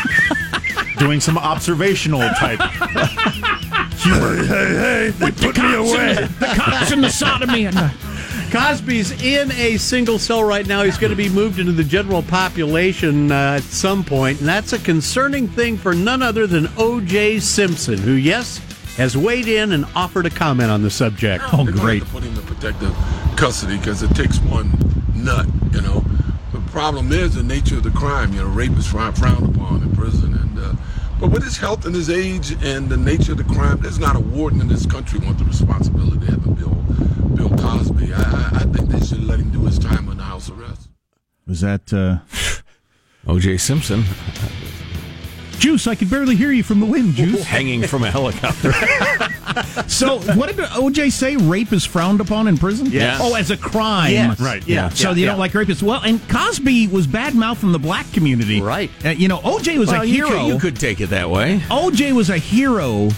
Doing 0.97 1.19
some 1.19 1.37
observational 1.37 2.21
type 2.39 2.59
humor. 4.03 4.35
Hey, 4.45 4.75
hey, 4.75 5.09
they 5.09 5.31
put 5.31 5.57
me 5.57 5.73
away. 5.73 6.15
The 6.39 6.53
cops 6.55 6.91
and 6.91 7.03
the 7.03 7.09
sodomy 7.09 7.65
and 7.65 7.75
the. 7.75 7.93
Cosby's 8.51 9.11
in 9.23 9.51
a 9.53 9.77
single 9.77 10.19
cell 10.19 10.43
right 10.43 10.67
now. 10.67 10.83
He's 10.83 10.97
going 10.99 11.09
to 11.09 11.17
be 11.17 11.27
moved 11.27 11.57
into 11.57 11.71
the 11.71 11.83
general 11.83 12.21
population 12.21 13.31
uh, 13.31 13.55
at 13.57 13.63
some 13.63 14.03
point, 14.03 14.41
and 14.41 14.47
that's 14.47 14.73
a 14.73 14.79
concerning 14.79 15.47
thing 15.47 15.75
for 15.75 15.95
none 15.95 16.21
other 16.21 16.45
than 16.45 16.69
O.J. 16.77 17.39
Simpson, 17.39 17.97
who, 17.97 18.11
yes, 18.11 18.59
has 18.95 19.17
weighed 19.17 19.47
in 19.47 19.71
and 19.71 19.85
offered 19.95 20.27
a 20.27 20.29
comment 20.29 20.69
on 20.69 20.83
the 20.83 20.91
subject. 20.91 21.43
Oh, 21.51 21.63
They're 21.65 21.73
going 21.73 22.01
to 22.01 22.05
put 22.05 22.21
him 22.21 22.35
in 22.35 22.43
protective 22.43 22.95
custody 23.35 23.77
because 23.79 24.03
it 24.03 24.11
takes 24.15 24.37
one 24.39 24.71
nut, 25.15 25.47
you 25.71 25.81
know. 25.81 26.05
The 26.51 26.61
problem 26.69 27.11
is 27.11 27.33
the 27.33 27.41
nature 27.41 27.77
of 27.77 27.83
the 27.83 27.89
crime. 27.91 28.33
You 28.33 28.41
know, 28.43 28.49
rape 28.49 28.77
is 28.77 28.85
frowned 28.85 29.17
upon 29.17 29.81
in 29.81 29.95
prison, 29.95 30.35
and 30.35 30.42
uh, 30.63 30.75
but 31.19 31.31
with 31.31 31.43
his 31.43 31.57
health 31.57 31.85
and 31.85 31.93
his 31.95 32.09
age 32.09 32.51
and 32.63 32.89
the 32.89 32.97
nature 32.97 33.33
of 33.33 33.37
the 33.37 33.43
crime, 33.43 33.77
there's 33.81 33.99
not 33.99 34.15
a 34.15 34.19
warden 34.19 34.61
in 34.61 34.67
this 34.67 34.85
country 34.85 35.19
who 35.19 35.25
wants 35.25 35.41
the 35.41 35.47
responsibility 35.47 36.17
of 36.17 36.23
having 36.23 36.53
Bill 36.53 36.75
Bill 37.35 37.49
Cosby. 37.57 38.13
I, 38.13 38.21
I, 38.21 38.49
I 38.55 38.63
think 38.73 38.89
they 38.89 39.05
should 39.05 39.23
let 39.23 39.39
him 39.39 39.51
do 39.51 39.65
his 39.65 39.77
time 39.79 40.09
under 40.09 40.23
house 40.23 40.49
arrest. 40.49 40.89
Was 41.47 41.61
that 41.61 41.93
uh, 41.93 42.19
O.J. 43.27 43.57
Simpson 43.57 44.03
Juice? 45.59 45.87
I 45.87 45.95
could 45.95 46.09
barely 46.09 46.35
hear 46.35 46.51
you 46.51 46.63
from 46.63 46.79
the 46.79 46.85
wind, 46.85 47.13
Juice. 47.15 47.43
hanging 47.43 47.83
from 47.83 48.03
a 48.03 48.11
helicopter. 48.11 48.71
So, 49.87 50.17
what 50.35 50.47
did 50.47 50.57
OJ 50.57 51.11
say? 51.11 51.35
Rape 51.35 51.71
is 51.73 51.85
frowned 51.85 52.21
upon 52.21 52.47
in 52.47 52.57
prison? 52.57 52.87
Yes. 52.87 53.19
Oh, 53.21 53.35
as 53.35 53.51
a 53.51 53.57
crime. 53.57 54.11
Yes. 54.11 54.39
Right, 54.39 54.67
Yeah. 54.67 54.89
So 54.89 55.09
yeah, 55.09 55.15
you 55.15 55.21
yeah. 55.21 55.29
don't 55.29 55.39
like 55.39 55.51
rapists? 55.51 55.83
Well, 55.83 56.01
and 56.03 56.27
Cosby 56.27 56.87
was 56.87 57.05
bad 57.05 57.35
mouth 57.35 57.59
from 57.59 57.71
the 57.71 57.77
black 57.79 58.11
community. 58.13 58.61
Right. 58.61 58.89
Uh, 59.05 59.09
you 59.09 59.27
know, 59.27 59.37
OJ 59.39 59.77
was 59.77 59.89
well, 59.89 60.01
a 60.01 60.05
you 60.05 60.25
hero. 60.25 60.29
could, 60.29 60.47
you 60.47 60.59
could 60.59 60.75
take 60.79 61.01
it 61.01 61.07
that 61.07 61.29
way. 61.29 61.59
OJ 61.69 62.13
was 62.13 62.29
a 62.31 62.37
hero 62.37 63.09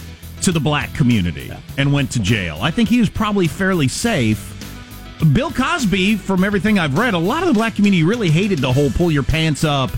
to 0.42 0.52
the 0.52 0.60
black 0.60 0.92
community 0.94 1.50
and 1.78 1.92
went 1.92 2.10
to 2.12 2.20
jail. 2.20 2.58
I 2.60 2.70
think 2.70 2.88
he 2.88 3.00
was 3.00 3.08
probably 3.08 3.46
fairly 3.46 3.88
safe. 3.88 4.52
Bill 5.32 5.50
Cosby, 5.50 6.16
from 6.16 6.44
everything 6.44 6.78
I've 6.78 6.98
read, 6.98 7.14
a 7.14 7.18
lot 7.18 7.42
of 7.42 7.48
the 7.48 7.54
black 7.54 7.74
community 7.76 8.02
really 8.02 8.30
hated 8.30 8.58
the 8.58 8.72
whole 8.72 8.90
pull 8.90 9.10
your 9.10 9.22
pants 9.22 9.64
up. 9.64 9.90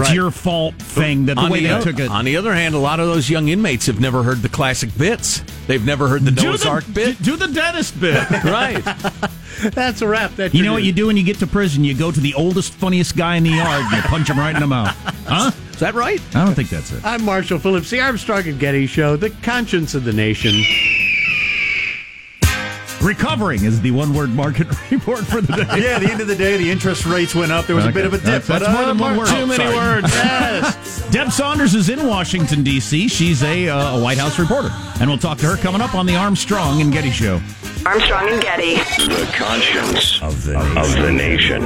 It's 0.00 0.12
your 0.12 0.30
fault 0.30 0.74
thing. 0.76 1.26
That 1.26 1.34
the 1.36 1.42
on, 1.42 1.50
way 1.50 1.60
the 1.60 1.68
they 1.68 1.74
oth- 1.74 1.84
took 1.84 1.98
it. 2.00 2.10
on 2.10 2.24
the 2.24 2.36
other 2.36 2.52
hand, 2.54 2.74
a 2.74 2.78
lot 2.78 3.00
of 3.00 3.06
those 3.06 3.28
young 3.30 3.48
inmates 3.48 3.86
have 3.86 4.00
never 4.00 4.22
heard 4.22 4.42
the 4.42 4.48
classic 4.48 4.96
bits. 4.96 5.42
They've 5.66 5.84
never 5.84 6.08
heard 6.08 6.22
the 6.22 6.30
do 6.30 6.44
Noah's 6.44 6.62
the, 6.62 6.68
Ark 6.70 6.84
bit. 6.92 7.20
do 7.22 7.36
the 7.36 7.48
dentist 7.48 8.00
bit. 8.00 8.28
right. 8.44 8.82
That's 9.62 10.02
a 10.02 10.08
wrap. 10.08 10.34
That 10.36 10.54
You 10.54 10.62
know 10.64 10.72
what 10.72 10.82
you 10.82 10.92
do 10.92 11.06
when 11.06 11.16
you 11.16 11.22
get 11.24 11.38
to 11.38 11.46
prison? 11.46 11.84
You 11.84 11.94
go 11.94 12.10
to 12.10 12.20
the 12.20 12.34
oldest, 12.34 12.72
funniest 12.74 13.16
guy 13.16 13.36
in 13.36 13.44
the 13.44 13.50
yard 13.50 13.84
and 13.84 13.92
you 13.96 14.02
punch 14.02 14.28
him 14.28 14.38
right 14.38 14.54
in 14.54 14.60
the 14.60 14.66
mouth. 14.66 14.88
Huh? 15.26 15.50
Is 15.72 15.78
that 15.80 15.94
right? 15.94 16.20
I 16.34 16.44
don't 16.44 16.54
think 16.54 16.68
that's 16.68 16.92
it. 16.92 17.04
I'm 17.04 17.24
Marshall 17.24 17.58
Phillips, 17.58 17.90
the 17.90 18.00
Armstrong 18.00 18.46
and 18.46 18.58
Getty 18.58 18.86
Show, 18.86 19.16
the 19.16 19.30
conscience 19.30 19.94
of 19.94 20.04
the 20.04 20.12
nation. 20.12 20.52
Recovering 23.02 23.64
is 23.64 23.80
the 23.80 23.90
one 23.90 24.14
word 24.14 24.30
market 24.30 24.68
report 24.90 25.26
for 25.26 25.40
the 25.40 25.56
day. 25.64 25.82
Yeah, 25.82 25.96
at 25.96 26.02
the 26.02 26.10
end 26.10 26.20
of 26.20 26.28
the 26.28 26.36
day, 26.36 26.56
the 26.56 26.70
interest 26.70 27.04
rates 27.04 27.34
went 27.34 27.50
up. 27.50 27.66
There 27.66 27.74
was 27.74 27.84
a 27.86 27.90
bit 27.92 28.06
of 28.06 28.12
a 28.14 28.18
dip. 28.18 28.24
That's, 28.44 28.46
that's 28.46 28.64
but, 28.64 28.72
more 28.72 28.82
uh, 28.82 28.86
than 28.86 28.98
one 28.98 29.16
Mark- 29.16 29.28
word. 29.28 29.50
oh, 29.50 29.56
sorry. 29.56 30.02
Yes. 30.12 31.10
Deb 31.10 31.30
Saunders 31.32 31.74
is 31.74 31.88
in 31.88 32.06
Washington, 32.06 32.62
D.C. 32.62 33.08
She's 33.08 33.42
a, 33.42 33.68
uh, 33.68 33.98
a 33.98 34.02
White 34.02 34.18
House 34.18 34.38
reporter. 34.38 34.70
And 35.00 35.10
we'll 35.10 35.18
talk 35.18 35.38
to 35.38 35.46
her 35.46 35.56
coming 35.56 35.80
up 35.80 35.94
on 35.94 36.06
the 36.06 36.14
Armstrong 36.16 36.80
and 36.80 36.92
Getty 36.92 37.10
Show. 37.10 37.40
Armstrong 37.84 38.28
and 38.28 38.40
Getty. 38.40 38.76
The 38.76 39.30
conscience 39.34 40.22
of 40.22 40.44
the, 40.44 40.58
of 40.58 40.92
the 40.92 41.10
nation. 41.12 41.62